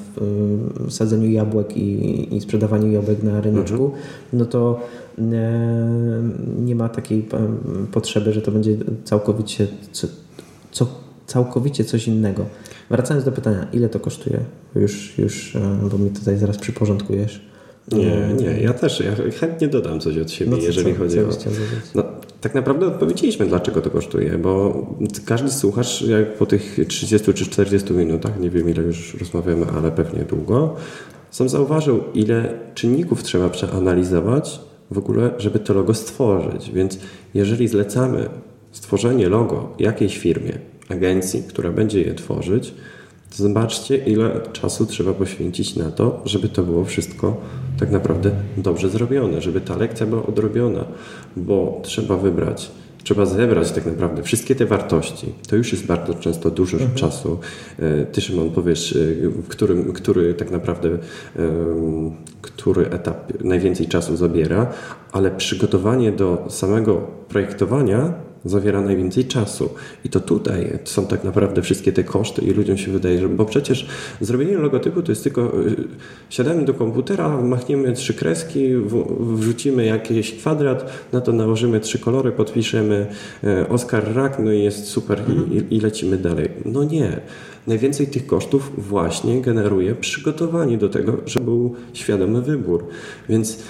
[0.89, 4.03] sadzeniu jabłek i, i sprzedawaniu jabłek na ryneczku, mhm.
[4.33, 4.81] no to
[5.19, 5.23] e,
[6.59, 7.29] nie ma takiej
[7.93, 10.07] potrzeby, że to będzie całkowicie co,
[10.71, 10.87] co,
[11.27, 12.47] całkowicie coś innego.
[12.91, 14.41] Wracając do pytania, ile to kosztuje?
[14.75, 17.56] Już, już e, bo mi tutaj zaraz przyporządkujesz.
[17.93, 21.51] Nie, nie, ja też ja chętnie dodam coś od siebie, no jeżeli co, chodzi co
[21.51, 21.53] o.
[21.95, 22.03] No,
[22.41, 24.87] tak naprawdę odpowiedzieliśmy, dlaczego to kosztuje, bo
[25.27, 29.93] każdy słuchacz, jak po tych 30 czy 40 minutach, nie wiem ile już rozmawiamy, ale
[29.93, 30.77] pewnie długo,
[31.31, 34.61] sam zauważył, ile czynników trzeba przeanalizować
[34.91, 36.71] w ogóle, żeby to logo stworzyć.
[36.71, 36.99] Więc
[37.35, 38.29] jeżeli zlecamy
[38.73, 40.59] stworzenie logo jakiejś firmie,
[40.89, 42.75] agencji, która będzie je tworzyć,
[43.37, 47.37] zobaczcie, ile czasu trzeba poświęcić na to, żeby to było wszystko
[47.79, 50.85] tak naprawdę dobrze zrobione, żeby ta lekcja była odrobiona,
[51.37, 52.71] bo trzeba wybrać
[53.07, 55.33] trzeba zebrać tak naprawdę wszystkie te wartości.
[55.49, 56.95] To już jest bardzo często dużo mhm.
[56.95, 57.39] czasu.
[57.79, 60.99] E, ty, Szymon, powiesz, e, w którym, który tak naprawdę,
[62.43, 64.73] który etap najwięcej czasu zabiera,
[65.13, 66.97] ale przygotowanie do samego
[67.29, 68.15] projektowania
[68.47, 69.69] zawiera najwięcej czasu.
[70.05, 73.45] I to tutaj są tak naprawdę wszystkie te koszty i ludziom się wydaje, że bo
[73.45, 73.87] przecież
[74.21, 75.77] zrobienie logotypu to jest tylko y,
[76.31, 78.69] siadamy do komputera, machniemy trzy kreski,
[79.21, 83.07] wrzucimy jakiś kwadrat, na to nałożymy trzy kolory, podpiszemy
[83.45, 86.49] y, Oscar Rak, no i jest super i, i lecimy dalej.
[86.65, 87.21] No nie.
[87.67, 92.87] Najwięcej tych kosztów właśnie generuje przygotowanie do tego, żeby był świadomy wybór.
[93.29, 93.63] Więc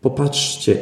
[0.00, 0.76] popatrzcie,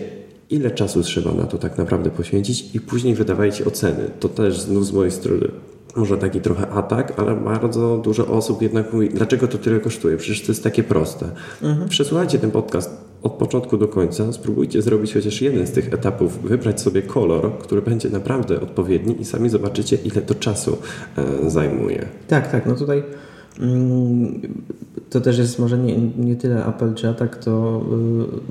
[0.51, 4.11] ile czasu trzeba na to tak naprawdę poświęcić i później wydawajcie oceny.
[4.21, 5.49] To też znów z mojej strony
[5.97, 10.17] może taki trochę atak, ale bardzo dużo osób jednak mówi, dlaczego to tyle kosztuje?
[10.17, 11.27] Przecież to jest takie proste.
[11.63, 11.89] Mhm.
[11.89, 12.91] Przesłuchajcie ten podcast
[13.23, 17.83] od początku do końca, spróbujcie zrobić chociaż jeden z tych etapów, wybrać sobie kolor, który
[17.83, 20.77] będzie naprawdę odpowiedni i sami zobaczycie, ile to czasu
[21.17, 22.09] e, zajmuje.
[22.29, 22.67] Tak, tak.
[22.67, 23.03] No tutaj
[25.11, 27.83] to też jest może nie, nie tyle apel czy atak, to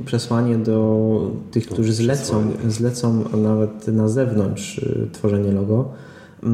[0.01, 5.91] y, przesłanie do tych, którzy zlecą, zlecą nawet na zewnątrz y, tworzenie logo,
[6.43, 6.47] y,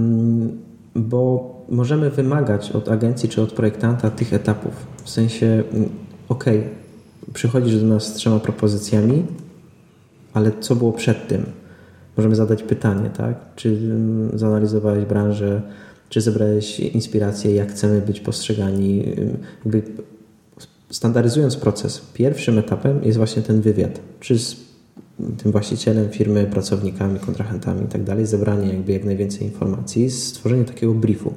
[0.95, 4.73] bo możemy wymagać od agencji czy od projektanta tych etapów.
[5.03, 5.89] W sensie, mm,
[6.29, 6.45] ok,
[7.33, 9.25] przychodzisz do nas z trzema propozycjami,
[10.33, 11.45] ale co było przed tym?
[12.17, 13.35] Możemy zadać pytanie, tak?
[13.55, 15.61] Czy mm, zanalizowałeś branżę,
[16.09, 19.03] czy zebrałeś inspirację, jak chcemy być postrzegani.
[19.65, 19.81] Jakby
[20.89, 23.99] standaryzując proces, pierwszym etapem jest właśnie ten wywiad.
[24.19, 24.55] Czy z
[25.37, 30.93] tym właścicielem firmy, pracownikami, kontrahentami i tak dalej, zebranie jakby jak najwięcej informacji, stworzenie takiego
[30.93, 31.33] briefu.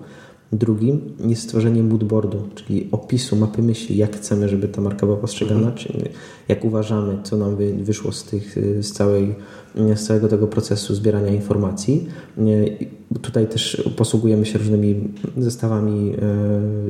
[0.53, 5.69] Drugim jest stworzenie moodboardu, czyli opisu, mapy myśli, jak chcemy, żeby ta marka była postrzegana,
[5.69, 5.77] mhm.
[5.77, 6.05] czyli
[6.49, 9.35] jak uważamy, co nam wyszło z, tych, z, całej,
[9.95, 12.09] z całego tego procesu zbierania informacji.
[13.23, 14.95] Tutaj też posługujemy się różnymi
[15.37, 16.13] zestawami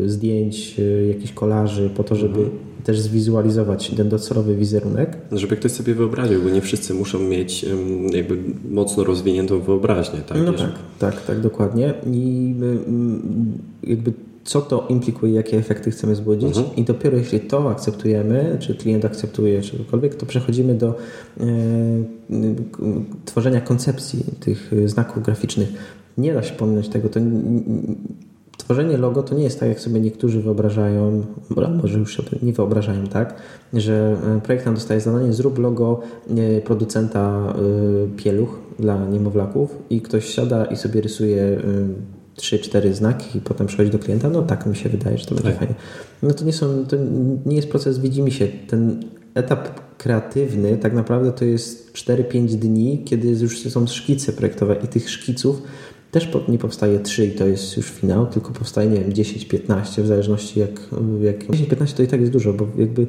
[0.04, 2.58] e, zdjęć, e, jakichś kolarzy, po to, żeby mhm.
[2.84, 5.16] też zwizualizować ten docelowy wizerunek.
[5.32, 7.66] Żeby ktoś sobie wyobraził, bo nie wszyscy muszą mieć
[8.12, 8.38] jakby
[8.70, 10.20] mocno rozwiniętą wyobraźnię.
[10.20, 11.94] Tak, no tak, tak, tak, dokładnie.
[12.06, 12.54] I
[13.82, 14.12] jakby
[14.48, 16.76] co to implikuje, jakie efekty chcemy zbudzić mhm.
[16.76, 20.94] i dopiero jeśli to akceptujemy, czy klient akceptuje, czy cokolwiek, to przechodzimy do
[21.40, 21.44] e,
[23.24, 25.68] tworzenia koncepcji tych znaków graficznych.
[26.18, 27.08] Nie da się pominąć tego.
[27.08, 27.20] To
[28.56, 31.24] tworzenie logo to nie jest tak, jak sobie niektórzy wyobrażają,
[31.82, 33.34] może już sobie nie wyobrażają, tak,
[33.72, 40.34] że e, projektant dostaje zadanie, zrób logo e, producenta e, pieluch dla niemowlaków i ktoś
[40.34, 41.62] siada i sobie rysuje
[42.38, 45.34] trzy, cztery znaki i potem przychodzi do klienta, no tak mi się wydaje, że to
[45.34, 45.58] będzie tak.
[45.58, 45.74] fajnie.
[46.22, 46.96] No to nie są, to
[47.46, 48.48] nie jest proces widzimy się.
[48.68, 54.88] Ten etap kreatywny tak naprawdę to jest 4-5 dni, kiedy już są szkice projektowe i
[54.88, 55.62] tych szkiców
[56.10, 60.06] też nie powstaje 3 i to jest już finał, tylko powstaje, nie wiem, 10-15, w
[60.06, 60.80] zależności jak,
[61.20, 63.06] jak 10-15 to i tak jest dużo, bo jakby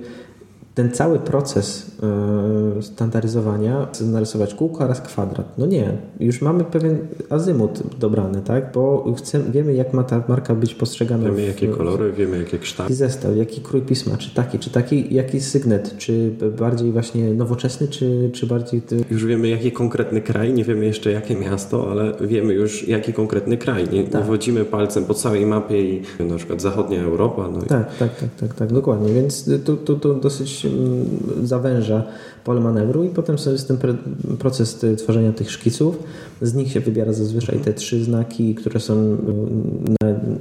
[0.80, 1.92] ten cały proces
[2.78, 5.58] e, standaryzowania, narysować kółko oraz kwadrat.
[5.58, 6.98] No nie, już mamy pewien
[7.30, 8.72] azymut dobrany, tak?
[8.74, 11.24] Bo chcemy, wiemy, jak ma ta marka być postrzegana.
[11.24, 12.96] Wiemy, jakie kolory, wiemy, jakie kształty.
[12.96, 18.30] Zestaw, jaki krój pisma, czy taki, czy taki, jaki sygnet, czy bardziej właśnie nowoczesny, czy,
[18.34, 18.82] czy bardziej...
[19.12, 23.58] Już wiemy, jaki konkretny kraj, nie wiemy jeszcze, jakie miasto, ale wiemy już, jaki konkretny
[23.58, 23.90] kraj.
[23.92, 24.22] Nie, tak.
[24.22, 27.50] nie wodzimy palcem po całej mapie i na przykład zachodnia Europa.
[27.54, 27.68] No i...
[27.68, 29.14] tak, tak, tak, tak, tak, dokładnie.
[29.14, 30.69] Więc to, to, to dosyć
[31.44, 32.04] zawęża
[32.44, 33.78] pole manewru i potem jest ten
[34.40, 36.04] proces tworzenia tych szkiców.
[36.42, 39.18] Z nich się wybiera zazwyczaj te trzy znaki, które są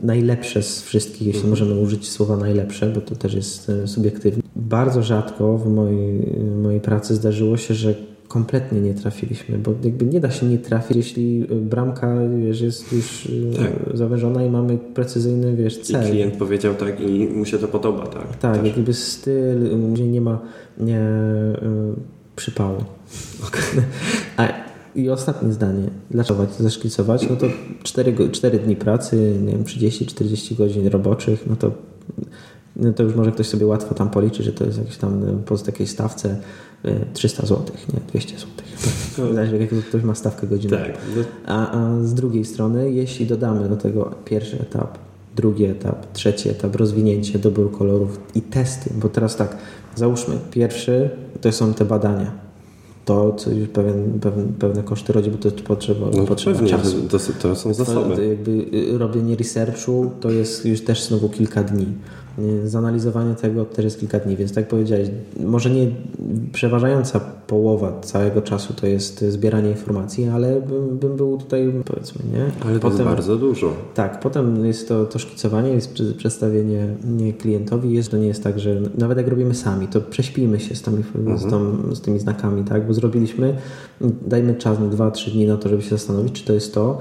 [0.03, 1.51] najlepsze z wszystkich, jeśli mhm.
[1.51, 4.43] możemy użyć słowa najlepsze, bo to też jest e, subiektywne.
[4.57, 7.95] Bardzo rzadko w mojej, mojej pracy zdarzyło się, że
[8.29, 13.29] kompletnie nie trafiliśmy, bo jakby nie da się nie trafić, jeśli bramka wiesz, jest już
[13.57, 13.97] tak.
[13.97, 16.07] zawężona i mamy precyzyjny wiesz, cel.
[16.07, 18.37] I klient powiedział tak i mu się to podoba, tak?
[18.37, 18.76] Tak, Też.
[18.76, 20.41] jakby styl, gdzie nie ma
[20.79, 21.01] nie,
[22.37, 22.85] przypału.
[23.47, 23.62] Okay.
[24.37, 24.49] A,
[24.95, 25.91] I ostatnie zdanie.
[26.11, 27.31] Dlaczego zaszkicować?
[27.31, 27.47] No to
[27.83, 31.72] 4, 4 dni pracy, nie wiem, 30-40 godzin roboczych, no to
[32.97, 35.87] to już może ktoś sobie łatwo tam policzy, że to jest jakieś tam po takiej
[35.87, 36.37] stawce
[37.12, 37.64] 300 zł,
[37.95, 38.49] nie 200 zł.
[39.35, 40.85] Zależy jak ktoś ma stawkę godzinową.
[40.85, 40.97] Tak.
[41.47, 44.99] A, a z drugiej strony, jeśli dodamy do tego pierwszy etap,
[45.37, 49.57] drugi etap, trzeci etap, rozwinięcie, dobór kolorów i testy, bo teraz tak,
[49.97, 51.11] załóżmy, pierwszy
[51.41, 52.49] to są te badania.
[53.05, 56.97] To, co już pewien, pewien, pewne koszty rodzi, bo to potrzeba, no, potrzeba pewnie, czasu.
[57.03, 58.16] To, to są zasoby.
[58.16, 61.87] To, jakby y, robienie researchu to jest już też znowu kilka dni.
[62.64, 65.09] Zanalizowanie tego też jest kilka dni, więc tak jak powiedziałeś,
[65.41, 65.86] może nie
[66.53, 72.43] przeważająca połowa całego czasu to jest zbieranie informacji, ale bym, bym był tutaj, powiedzmy, nie?
[72.43, 73.72] Ale potem, to jest bardzo dużo.
[73.95, 76.86] Tak, potem jest to, to szkicowanie, jest przedstawienie
[77.39, 80.82] klientowi, jest, to nie jest tak, że nawet jak robimy sami, to prześpijmy się z,
[80.82, 81.39] tymi, mhm.
[81.39, 82.86] z, z tymi znakami, tak?
[82.86, 83.57] Bo zrobiliśmy,
[84.26, 86.99] dajmy czas na 2-3 dni na to, żeby się zastanowić, czy to jest to,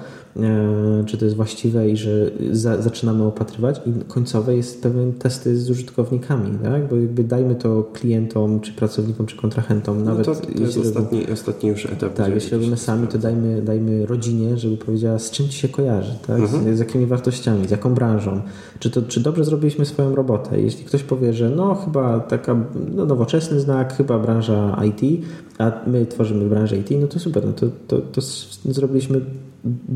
[1.05, 5.69] czy to jest właściwe i że za, zaczynamy opatrywać i końcowe jest pewien testy z
[5.69, 6.87] użytkownikami, tak?
[6.87, 10.03] bo jakby dajmy to klientom, czy pracownikom, czy kontrahentom.
[10.03, 12.13] No nawet to, to jest ostatni, robimy, ostatni już etap.
[12.13, 16.13] Tak, jeśli robimy sami, to dajmy, dajmy rodzinie, żeby powiedziała, z czym ci się kojarzy,
[16.27, 16.39] tak?
[16.39, 16.75] Mhm.
[16.75, 18.41] Z, z, jakimi wartościami, z jaką branżą.
[18.79, 20.61] Czy, to, czy dobrze zrobiliśmy swoją robotę?
[20.61, 22.55] Jeśli ktoś powie, że no chyba taka
[22.95, 25.25] no, nowoczesny znak, chyba branża IT,
[25.57, 28.21] a my tworzymy branżę IT, no to super, no to, to, to
[28.65, 29.21] zrobiliśmy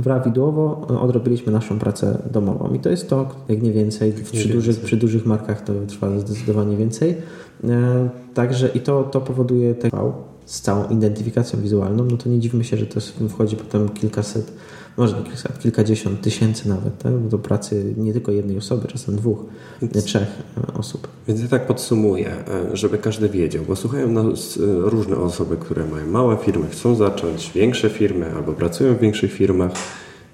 [0.03, 2.73] prawidłowo odrobiliśmy naszą pracę domową.
[2.73, 4.13] I to jest to, jak nie więcej.
[4.31, 7.17] Przy, dużych, przy dużych markach to trwa zdecydowanie więcej.
[7.63, 10.13] E, także i to, to powoduje TV
[10.45, 12.99] z całą identyfikacją wizualną, no to nie dziwmy się, że to
[13.29, 14.53] wchodzi potem kilkaset
[15.01, 15.15] może
[15.59, 17.27] kilkadziesiąt tysięcy nawet, tak?
[17.27, 19.45] do pracy nie tylko jednej osoby, czasem dwóch,
[19.81, 20.27] Więc, trzech
[20.57, 21.07] e, osób.
[21.27, 25.85] Więc ja tak podsumuję, e, żeby każdy wiedział, bo słuchają nas e, różne osoby, które
[25.85, 29.71] mają małe firmy, chcą zacząć większe firmy albo pracują w większych firmach.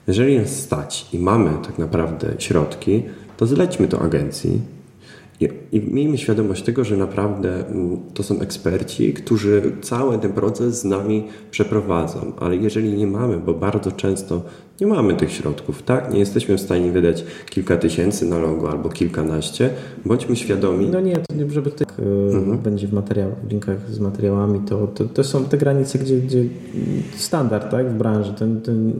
[0.07, 3.03] Jeżeli nas stać i mamy tak naprawdę środki,
[3.37, 4.61] to zlećmy to agencji
[5.39, 10.81] I, I miejmy świadomość tego, że naprawdę mm, to są eksperci, którzy cały ten proces
[10.81, 14.41] z nami przeprowadzą, ale jeżeli nie mamy, bo bardzo często
[14.81, 16.13] nie mamy tych środków, tak?
[16.13, 19.69] Nie jesteśmy w stanie wydać kilka tysięcy na logo albo kilkanaście,
[20.05, 20.89] bądźmy świadomi.
[20.91, 21.93] No nie, to nie, żeby tak
[22.33, 22.57] mhm.
[22.57, 26.43] będzie w materiałach, w linkach z materiałami, to, to, to, są te granice, gdzie, gdzie
[27.15, 28.33] standard tak, w branży.
[28.33, 28.93] Ten, ten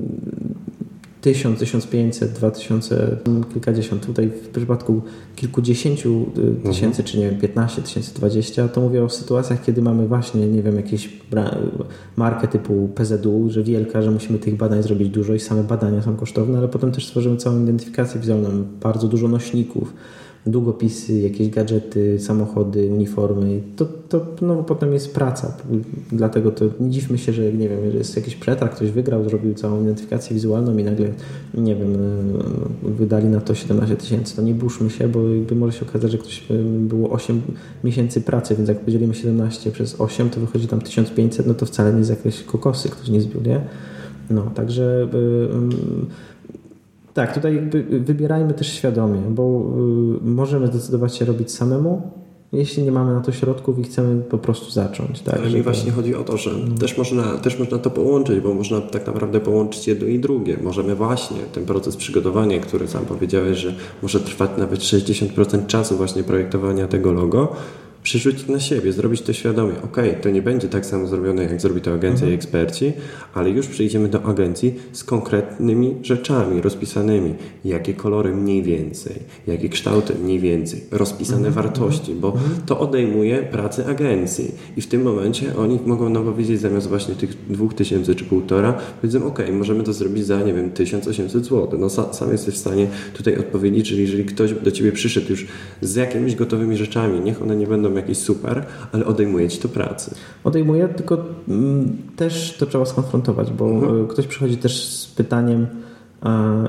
[1.21, 3.17] 1000, 1500, 2000,
[3.53, 4.05] kilkadziesiąt.
[4.05, 5.01] Tutaj w przypadku
[5.35, 7.05] kilkudziesięciu y, tysięcy, mhm.
[7.05, 10.75] czy nie wiem, 15 tysięcy, 20, to mówię o sytuacjach, kiedy mamy właśnie, nie wiem,
[10.75, 11.09] jakieś
[12.15, 16.15] markę typu PZU, że wielka, że musimy tych badań zrobić dużo i same badania są
[16.15, 18.49] kosztowne, ale potem też stworzymy całą identyfikację wizualną,
[18.81, 19.93] bardzo dużo nośników,
[20.45, 23.61] długopisy, jakieś gadżety, samochody, uniformy.
[23.75, 25.57] To, to no, potem jest praca.
[26.11, 29.53] Dlatego to nie dziwmy się, że nie wiem, że jest jakiś przetarg, ktoś wygrał, zrobił
[29.53, 31.09] całą identyfikację wizualną i nagle,
[31.53, 34.35] nie wiem, e, wydali na to 17 tysięcy.
[34.35, 37.41] To nie burzmy się, bo jakby może się okazać, że ktoś e, było 8
[37.83, 41.91] miesięcy pracy, więc jak podzielimy 17 przez 8, to wychodzi tam 1500, no to wcale
[41.91, 43.61] nie jest jakieś kokosy, ktoś nie zbił, nie?
[44.29, 45.07] No, także
[47.17, 49.43] tak, tutaj wybierajmy też świadomie, bo
[50.23, 52.11] y, możemy zdecydować się robić samemu,
[52.51, 55.21] jeśli nie mamy na to środków i chcemy po prostu zacząć.
[55.21, 56.75] Tak, Ale mi właśnie chodzi o to, że no.
[56.75, 60.57] też, można, też można to połączyć, bo można tak naprawdę połączyć jedno i drugie.
[60.63, 66.23] Możemy właśnie ten proces przygotowania, który sam powiedziałeś, że może trwać nawet 60% czasu właśnie
[66.23, 67.55] projektowania tego logo,
[68.07, 69.73] przerzucić na siebie, zrobić to świadomie.
[69.83, 72.31] Ok, to nie będzie tak samo zrobione, jak zrobi to agencja mhm.
[72.31, 72.93] i eksperci,
[73.33, 77.33] ale już przyjdziemy do agencji z konkretnymi rzeczami rozpisanymi.
[77.65, 79.15] Jakie kolory mniej więcej,
[79.47, 81.53] jakie kształty mniej więcej, rozpisane mhm.
[81.53, 82.51] wartości, bo mhm.
[82.65, 84.51] to odejmuje pracę agencji.
[84.77, 88.73] I w tym momencie oni mogą nam powiedzieć zamiast właśnie tych dwóch tysięcy czy półtora,
[89.01, 91.79] powiedzą, ok, możemy to zrobić za, nie wiem, 1800 zł.
[91.79, 95.45] No sam jesteś w stanie tutaj odpowiedzieć, czyli jeżeli ktoś do Ciebie przyszedł już
[95.81, 100.15] z jakimiś gotowymi rzeczami, niech one nie będą jakieś super, ale odejmuje ci to pracy.
[100.43, 104.03] Odejmuje, tylko mm, też to trzeba skonfrontować, bo mhm.
[104.03, 105.67] E, ktoś przychodzi też z pytaniem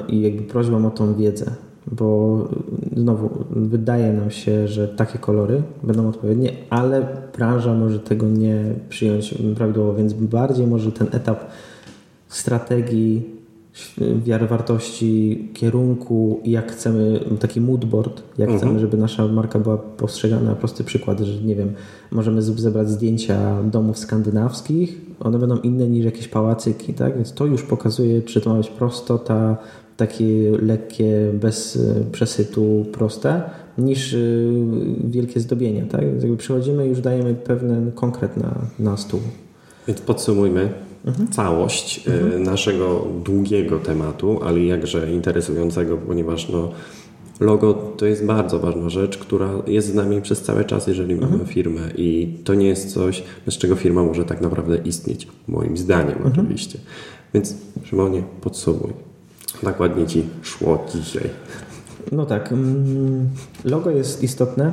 [0.09, 1.51] i jakby prośbą o tą wiedzę,
[1.93, 2.39] bo
[2.97, 7.07] e, znowu wydaje nam się, że takie kolory będą odpowiednie, ale
[7.37, 11.45] branża może tego nie przyjąć prawidłowo, więc bardziej może ten etap
[12.29, 13.38] strategii
[14.25, 18.59] wiary wartości, kierunku, jak chcemy, taki moodboard, jak mhm.
[18.59, 20.55] chcemy, żeby nasza marka była postrzegana.
[20.55, 21.73] Prosty przykład, że nie wiem,
[22.11, 27.17] możemy zebrać zdjęcia domów skandynawskich, one będą inne niż jakieś pałacyki, tak?
[27.17, 29.57] Więc to już pokazuje, czy to ma być prostota,
[29.97, 33.43] takie lekkie, bez e, przesytu, proste,
[33.79, 34.19] niż e,
[35.05, 36.01] wielkie zdobienia, tak?
[36.01, 39.21] Więc jakby przychodzimy i już dajemy pewien konkret na, na stół.
[39.89, 41.29] Więc podsumujmy mhm.
[41.29, 42.43] całość e, mhm.
[42.43, 46.71] naszego długiego tematu, ale jakże interesującego, ponieważ no,
[47.41, 51.33] logo to jest bardzo ważna rzecz, która jest z nami przez cały czas, jeżeli mamy
[51.33, 51.47] mhm.
[51.47, 56.17] firmę i to nie jest coś, bez czego firma może tak naprawdę istnieć, moim zdaniem
[56.17, 56.33] mhm.
[56.33, 56.79] oczywiście.
[57.35, 58.93] Więc Szymonie, podsumuj.
[59.63, 61.31] Tak ładnie Ci szło dzisiaj.
[62.13, 63.29] No tak, mm,
[63.65, 64.71] logo jest istotne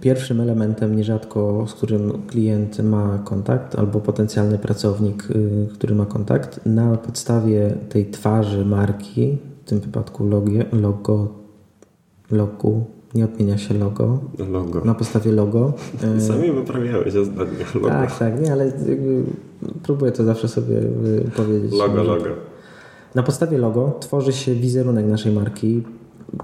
[0.00, 6.60] pierwszym elementem nierzadko, z którym klient ma kontakt albo potencjalny pracownik, y, który ma kontakt,
[6.66, 11.28] na podstawie tej twarzy marki, w tym wypadku logie, logo,
[12.30, 12.84] logu,
[13.14, 14.18] nie odmienia się logo.
[14.50, 14.84] Logo.
[14.84, 15.72] Na podstawie logo.
[16.16, 17.88] Y, Sami wyprawiałeś ostatnio logo.
[17.88, 18.72] Tak, tak, nie, ale
[19.82, 21.72] próbuję to zawsze sobie y, powiedzieć.
[21.72, 22.24] Logo, logo.
[23.14, 25.82] Na podstawie logo tworzy się wizerunek naszej marki,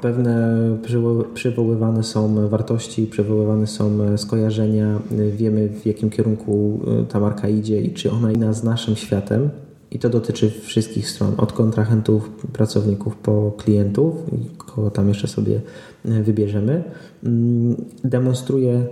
[0.00, 0.56] pewne
[1.34, 4.98] przywoływane są wartości, przywoływane są skojarzenia,
[5.36, 9.50] wiemy w jakim kierunku e, ta marka idzie i czy ona ina z naszym światem.
[9.90, 14.14] I to dotyczy wszystkich stron, od kontrahentów, pracowników po klientów,
[14.58, 15.60] kogo tam jeszcze sobie
[16.04, 16.84] e, wybierzemy.
[17.24, 18.86] Mm, demonstruje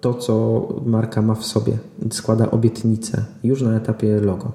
[0.00, 1.78] to, co marka ma w sobie,
[2.10, 4.52] składa obietnice już na etapie logo.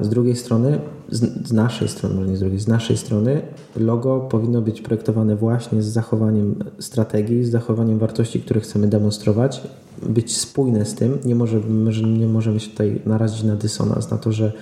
[0.00, 0.78] Z drugiej strony,
[1.10, 3.42] z, naszej strony, może nie z drugiej, z naszej strony
[3.76, 9.62] logo powinno być projektowane właśnie z zachowaniem strategii, z zachowaniem wartości, które chcemy demonstrować,
[10.02, 11.18] być spójne z tym.
[11.24, 11.60] Nie, może,
[12.02, 14.52] nie możemy się tutaj narazić na dysonans, na to, że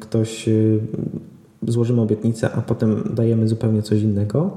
[0.00, 0.80] ktoś y,
[1.68, 4.56] złożymy obietnicę, a potem dajemy zupełnie coś innego.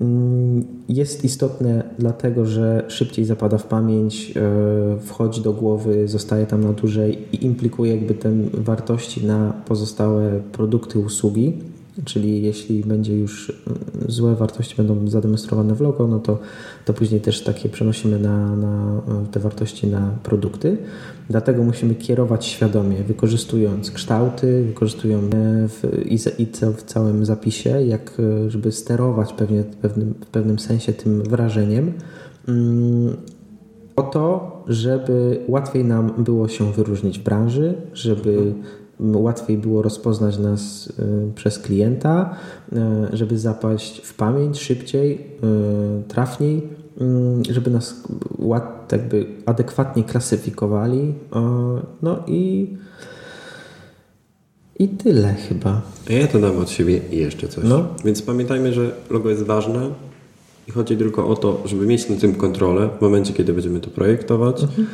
[0.00, 6.64] Mm, jest istotne dlatego, że szybciej zapada w pamięć, e, wchodzi do głowy, zostaje tam
[6.64, 11.52] na dłużej i implikuje jakby ten wartości na pozostałe produkty, usługi.
[12.04, 13.52] Czyli jeśli będzie już
[14.08, 16.38] złe wartości będą zademonstrowane w logo, no to,
[16.84, 20.76] to później też takie przenosimy na, na te wartości na produkty.
[21.30, 25.34] Dlatego musimy kierować świadomie, wykorzystując kształty, wykorzystując
[25.68, 26.46] w, i, i
[26.76, 28.18] w całym zapisie, jak
[28.48, 31.92] żeby sterować pewnie, w, pewnym, w pewnym sensie tym wrażeniem.
[32.48, 33.16] Mm,
[33.96, 38.54] o to, żeby łatwiej nam było się wyróżnić w branży, żeby
[39.00, 42.34] łatwiej było rozpoznać nas y, przez klienta,
[43.12, 45.26] y, żeby zapaść w pamięć szybciej,
[46.00, 46.68] y, trafniej,
[47.50, 48.02] żeby nas
[48.92, 51.14] jakby adekwatnie klasyfikowali.
[52.02, 52.68] No i,
[54.78, 55.82] i tyle chyba.
[56.08, 57.64] Ja to dam od siebie jeszcze coś.
[57.64, 57.86] No.
[58.04, 59.90] Więc pamiętajmy, że logo jest ważne
[60.68, 63.90] i chodzi tylko o to, żeby mieć na tym kontrolę w momencie, kiedy będziemy to
[63.90, 64.62] projektować.
[64.62, 64.86] Mhm.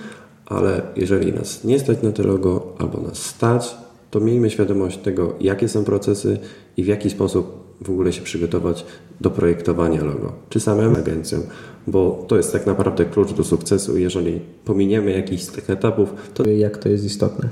[0.46, 3.74] Ale jeżeli nas nie stać na to logo, albo nas stać,
[4.12, 6.38] to miejmy świadomość tego, jakie są procesy
[6.76, 8.84] i w jaki sposób w ogóle się przygotować
[9.20, 11.38] do projektowania logo, czy samym agencją,
[11.86, 13.98] bo to jest tak naprawdę klucz do sukcesu.
[13.98, 17.48] Jeżeli pominiemy jakiś z tych etapów, to jak to jest istotne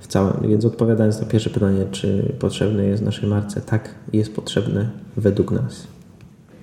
[0.00, 0.48] w całym.
[0.48, 5.86] Więc odpowiadając na pierwsze pytanie, czy potrzebne jest naszej marce, tak, jest potrzebne według nas.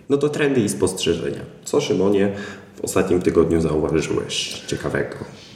[0.09, 1.41] No to trendy i spostrzeżenia.
[1.63, 2.33] Co Szymonie
[2.75, 5.15] w ostatnim tygodniu zauważyłeś ciekawego?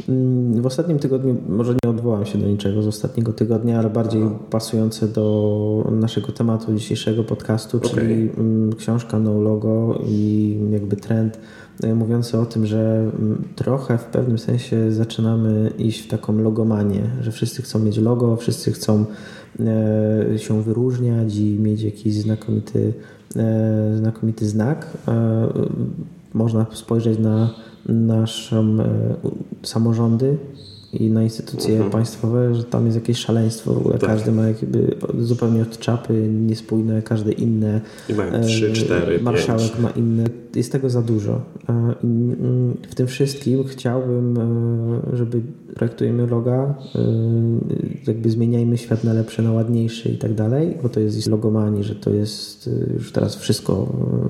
[0.10, 4.24] Mm, w ostatnim tygodniu, może nie odwołam się do niczego z ostatniego tygodnia, ale bardziej
[4.24, 4.36] Aha.
[4.50, 11.40] pasujące do naszego tematu dzisiejszego podcastu, czyli mm, książka No Logo i jakby trend
[11.84, 17.02] e, mówiący o tym, że mm, trochę w pewnym sensie zaczynamy iść w taką logomanię,
[17.22, 19.06] że wszyscy chcą mieć logo, wszyscy chcą
[19.60, 22.94] e, się wyróżniać i mieć jakiś znakomity,
[23.36, 24.98] e, znakomity znak
[26.34, 27.50] można spojrzeć na
[27.86, 28.64] nasze
[29.64, 30.38] samorządy
[30.94, 31.92] i na instytucje mhm.
[31.92, 33.74] państwowe, że tam jest jakieś szaleństwo.
[33.74, 34.10] W ogóle tak.
[34.10, 37.82] każdy ma jakby zupełnie od czapy, niespójne, każde inne.
[38.10, 39.80] I mają 3, 4, Marszałek 5.
[39.80, 40.24] ma inne.
[40.56, 41.42] Jest tego za dużo.
[41.68, 45.42] Mm, w tym wszystkim chciałbym, e, żeby
[45.76, 47.00] projektujemy loga, e,
[48.08, 51.96] jakby zmieniajmy świat na lepszy, na ładniejszy i tak dalej, bo to jest logomani, że
[51.96, 53.74] to jest e, już teraz wszystko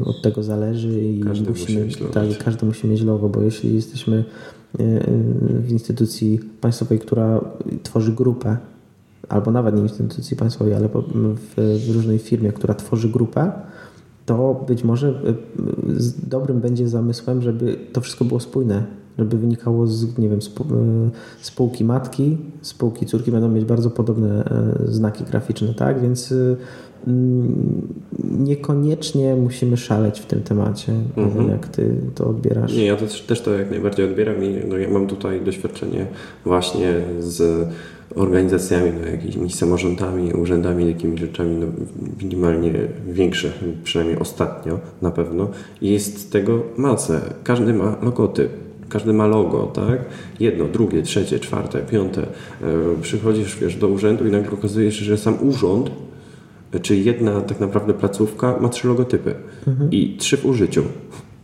[0.05, 4.23] od tego zależy i każdy musimy, musi tak, każdy musi mieć logo, bo jeśli jesteśmy
[4.73, 7.41] w instytucji państwowej, która
[7.83, 8.57] tworzy grupę,
[9.29, 10.89] albo nawet nie w instytucji państwowej, ale
[11.57, 13.51] w, różnej firmie, która tworzy grupę,
[14.25, 15.21] to być może
[16.27, 18.83] dobrym będzie zamysłem, żeby to wszystko było spójne,
[19.17, 20.39] żeby wynikało z, nie wiem,
[21.41, 24.43] spółki matki, spółki córki będą mieć bardzo podobne
[24.85, 26.01] znaki graficzne, tak?
[26.01, 26.33] Więc
[28.39, 30.93] niekoniecznie musimy szaleć w tym temacie.
[31.17, 31.49] Mhm.
[31.49, 32.73] jak ty to odbierasz.
[32.73, 36.05] Nie, ja też, też to jak najbardziej odbieram i no, ja mam tutaj doświadczenie
[36.45, 37.67] właśnie z
[38.15, 41.65] organizacjami, no, jakimiś samorządami, urzędami, takimi rzeczami no,
[42.21, 42.73] minimalnie
[43.07, 43.51] większe,
[43.83, 45.47] przynajmniej ostatnio na pewno.
[45.81, 47.21] I jest tego masę.
[47.43, 48.49] Każdy ma logotyp.
[48.89, 49.99] Każdy ma logo, tak?
[50.39, 52.21] Jedno, drugie, trzecie, czwarte, piąte.
[52.21, 52.25] E,
[53.01, 55.91] przychodzisz wiesz, do urzędu i nagle okazuje się, że sam urząd
[56.81, 59.35] czy jedna tak naprawdę placówka ma trzy logotypy
[59.67, 59.91] mhm.
[59.91, 60.83] i trzy w użyciu.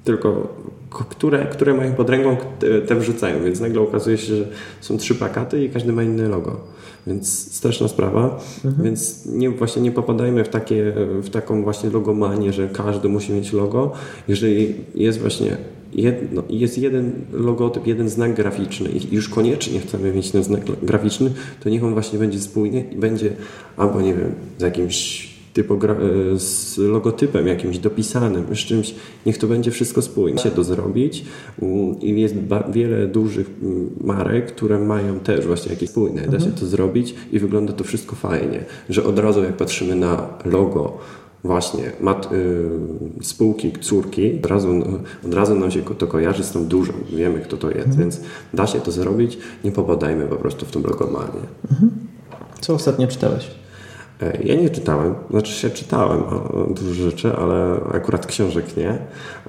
[0.03, 0.53] Tylko
[0.89, 2.37] które, które mają pod ręką,
[2.87, 4.47] te wrzucają, więc nagle okazuje się, że
[4.81, 6.61] są trzy plakaty i każdy ma inne logo.
[7.07, 8.83] Więc straszna sprawa, mhm.
[8.83, 13.53] więc nie, właśnie nie popadajmy w, takie, w taką właśnie logomanię, że każdy musi mieć
[13.53, 13.91] logo.
[14.27, 15.57] Jeżeli jest właśnie
[15.95, 21.31] jedno, jest jeden logotyp, jeden znak graficzny i już koniecznie chcemy mieć ten znak graficzny,
[21.63, 23.29] to niech on właśnie będzie spójny i będzie
[23.77, 29.47] albo nie wiem, z jakimś typogra- e, z logotypem jakimś dopisanym, z czymś, niech to
[29.47, 30.41] będzie wszystko spójne.
[30.41, 31.25] się to zrobić
[32.01, 32.35] i jest
[32.73, 36.21] wiele dużych mm, marek, które mają też właśnie jakieś spójne.
[36.21, 36.53] Da się mhm.
[36.53, 40.97] to zrobić i wygląda to wszystko fajnie, że od razu jak patrzymy na logo
[41.45, 42.69] właśnie mat, y,
[43.21, 44.69] spółki, córki, od razu,
[45.25, 46.93] od razu nam się to kojarzy z tą dużą.
[47.09, 47.99] Wiemy, kto to jest, mhm.
[47.99, 48.21] więc
[48.53, 49.37] da się to zrobić.
[49.63, 51.41] Nie popadajmy po prostu w tą logomanię.
[51.71, 51.91] Mhm.
[52.61, 53.51] Co ostatnio czytałeś?
[54.21, 56.23] E, ja nie czytałem, znaczy się czytałem
[56.69, 58.89] dużo rzeczy, ale akurat książek nie,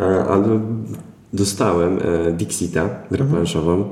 [0.00, 0.60] e, ale
[1.32, 3.30] dostałem e, Dixita, grę mhm.
[3.30, 3.84] planszową.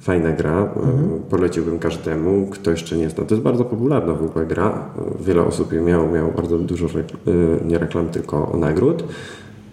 [0.00, 1.20] Fajna gra, mhm.
[1.30, 3.24] poleciłbym każdemu, kto jeszcze nie zna.
[3.24, 4.90] To jest bardzo popularna w ogóle gra.
[5.20, 6.86] Wiele osób je miało, miało bardzo dużo,
[7.64, 9.04] nie reklam, tylko nagród.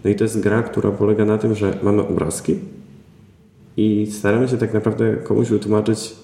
[0.03, 2.59] No i to jest gra, która polega na tym, że mamy obrazki
[3.77, 6.15] i staramy się tak naprawdę komuś wytłumaczyć,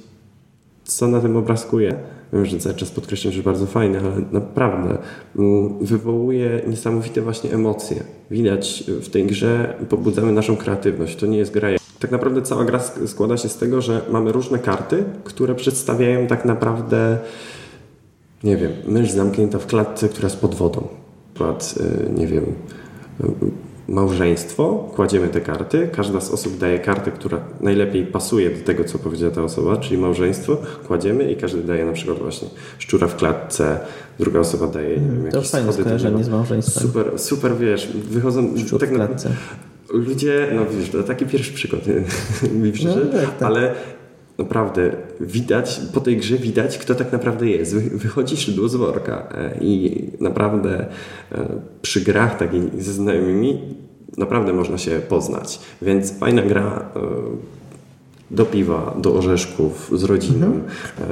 [0.84, 1.98] co na tym obrazku jest
[2.34, 4.98] wiem, że cały czas podkreślam, że bardzo fajny, ale naprawdę
[5.36, 8.04] mm, wywołuje niesamowite właśnie emocje.
[8.32, 11.16] Widać w tej grze, pobudzamy naszą kreatywność.
[11.16, 11.70] To nie jest gra.
[12.00, 16.46] Tak naprawdę cała gra składa się z tego, że mamy różne karty, które przedstawiają tak
[16.46, 17.18] naprawdę
[18.44, 20.88] nie wiem, mysz zamknięta w klatce, która jest pod wodą.
[21.34, 21.76] Przykład,
[22.08, 22.46] y, nie wiem,
[23.88, 29.00] małżeństwo, kładziemy te karty, każda z osób daje kartę, która najlepiej pasuje do tego, co
[29.00, 32.48] powiedziała ta osoba, czyli małżeństwo, kładziemy i każdy daje na przykład właśnie
[32.80, 33.80] szczura w klatce,
[34.20, 35.84] druga osoba daje nie wiem, To jakieś fajne schody.
[35.84, 36.84] skojarzenie z małżeństwem.
[36.84, 38.58] Super, super, wiesz, wychodzą...
[38.58, 39.30] Szczur tak w na- klatce.
[39.94, 41.82] Ludzie, no wiesz, to taki pierwszy przykład
[42.62, 43.42] mi przyszedł, No tak, tak.
[43.42, 43.74] ale
[44.38, 47.76] naprawdę widać, po tej grze widać, kto tak naprawdę jest.
[47.76, 50.86] Wy- Wychodzi szydło z worka e, i naprawdę
[51.32, 51.48] e,
[51.82, 53.76] przy grach takich ze znajomymi
[54.18, 55.60] naprawdę można się poznać.
[55.82, 57.00] Więc fajna gra e,
[58.32, 60.60] do piwa, do orzeszków, z rodziną.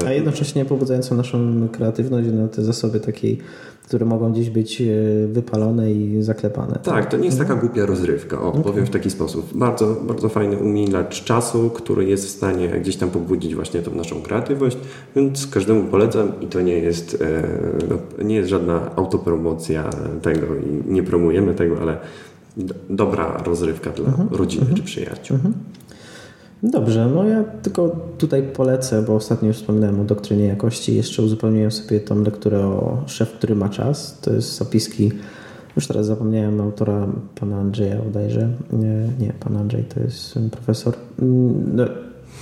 [0.03, 3.38] E, A jednocześnie pobudzającą naszą kreatywność na te zasoby takiej,
[3.84, 4.86] które mogą gdzieś być e,
[5.28, 6.80] wypalone i zaklepane.
[6.84, 9.57] Tak, to nie jest taka głupia rozrywka, o, powiem w taki sposób.
[9.57, 14.22] Bardzo, bardzo fajny umilacz czasu, który jest w stanie gdzieś tam pobudzić właśnie tą naszą
[14.22, 14.78] kreatywność,
[15.16, 17.43] więc każdemu polecam i to nie jest, e,
[17.89, 19.89] no, nie jest żadna autopromocja
[20.22, 21.97] tego i nie promujemy tego, ale
[22.57, 25.38] do, dobra rozrywka dla rodziny czy przyjaciół.
[26.72, 30.95] Dobrze, no ja tylko tutaj polecę, bo ostatnio już wspominałem o doktrynie jakości.
[30.95, 34.20] Jeszcze uzupełniłem sobie tą lekturę o szef, który ma czas.
[34.22, 35.11] To jest zapiski,
[35.76, 37.07] już teraz zapomniałem autora,
[37.39, 38.49] pana Andrzeja bodajże.
[38.74, 40.93] Nie, nie pan Andrzej to jest profesor.
[41.74, 41.84] No,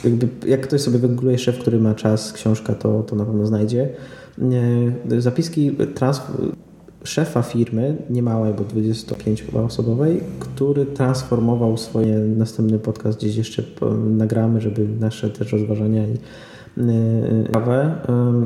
[0.04, 3.90] jakby, jak ktoś sobie wygoogluje szef, który ma czas, książka, to, to na pewno znajdzie.
[5.18, 6.22] Zapiski trans,
[7.04, 13.64] szefa firmy, niemałej, bo 25 chyba osobowej, który transformował swoje, następny podcast gdzieś jeszcze
[14.10, 16.12] nagramy, żeby nasze też rozważania i
[16.78, 17.96] yy, ciekawe,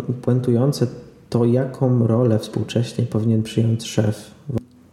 [0.08, 0.88] yy, puentujące
[1.30, 4.32] to, jaką rolę współcześnie powinien przyjąć szef,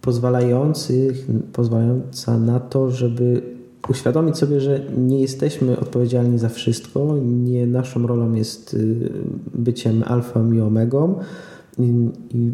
[0.01, 1.15] pozwalający,
[1.53, 3.43] pozwalająca na to, żeby
[3.89, 8.77] uświadomić sobie, że nie jesteśmy odpowiedzialni za wszystko, nie naszą rolą jest
[9.55, 11.21] byciem alfą i omegą
[11.79, 12.53] i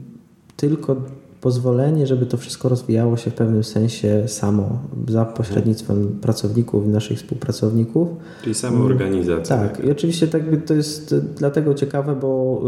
[0.61, 0.97] tylko
[1.41, 7.19] pozwolenie, żeby to wszystko rozwijało się w pewnym sensie samo, za pośrednictwem pracowników i naszych
[7.19, 8.09] współpracowników.
[8.43, 9.57] Czyli sama organizacja.
[9.57, 12.63] Tak, i oczywiście tak to jest dlatego ciekawe, bo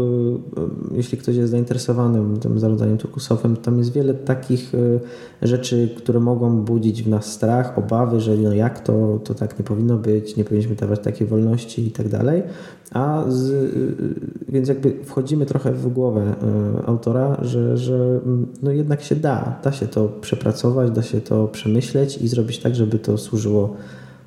[0.57, 4.99] y, y, jeśli ktoś jest zainteresowany tym zarządzaniem turkusowym, tam jest wiele takich y,
[5.41, 9.65] rzeczy, które mogą budzić w nas strach, obawy, że no jak to, to tak nie
[9.65, 12.43] powinno być, nie powinniśmy dawać takiej wolności i tak dalej.
[12.91, 14.15] A z, y, y,
[14.49, 16.35] więc jakby wchodzimy trochę w głowę
[16.81, 21.21] y, autora, że, że mm, no jednak się da, da się to przepracować, da się
[21.21, 23.75] to przemyśleć i zrobić tak, żeby to służyło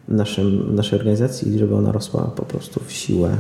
[0.09, 3.31] naszym, naszej organizacji i żeby ona rosła po prostu w siłę.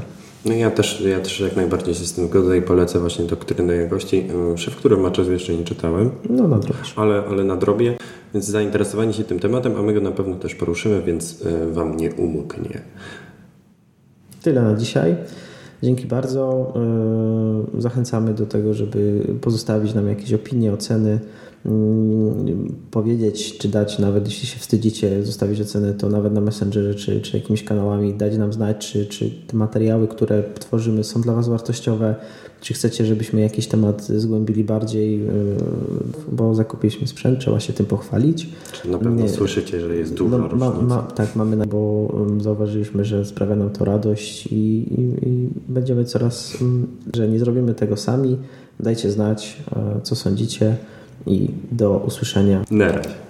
[0.44, 3.74] No ja też, ja też jak najbardziej się z tym zgodzę i polecę właśnie doktrynę
[3.76, 4.28] jakości.
[4.56, 6.94] Szef, który ma czas jeszcze nie czytałem, No nadrobisz.
[6.96, 7.96] ale, ale nadrobię,
[8.34, 12.12] więc zainteresowani się tym tematem, a my go na pewno też poruszymy, więc Wam nie
[12.14, 12.80] umknie.
[14.46, 15.16] Tyle na dzisiaj.
[15.82, 16.72] Dzięki bardzo.
[17.74, 21.18] Yy, Zachęcamy do tego, żeby pozostawić nam jakieś opinie, oceny,
[21.64, 21.70] yy,
[22.90, 27.36] powiedzieć, czy dać, nawet jeśli się wstydzicie, zostawić ocenę, to nawet na Messengerze, czy, czy
[27.36, 32.14] jakimiś kanałami dać nam znać, czy, czy te materiały, które tworzymy są dla Was wartościowe,
[32.66, 35.26] czy chcecie, żebyśmy jakiś temat zgłębili bardziej, yy,
[36.32, 38.48] bo zakupiliśmy sprzęt, trzeba się tym pochwalić.
[38.84, 39.28] Na pewno Nie.
[39.28, 42.08] słyszycie, że jest dużo No, ma, ma, tak, mamy, bo
[42.40, 46.56] zauważyliśmy, że sprawia nam to radość i, i, i będziemy coraz,
[47.14, 48.38] że nie zrobimy tego sami.
[48.80, 50.76] Dajcie znać, e, co sądzicie
[51.26, 52.64] i do usłyszenia.
[52.70, 53.25] Na razie.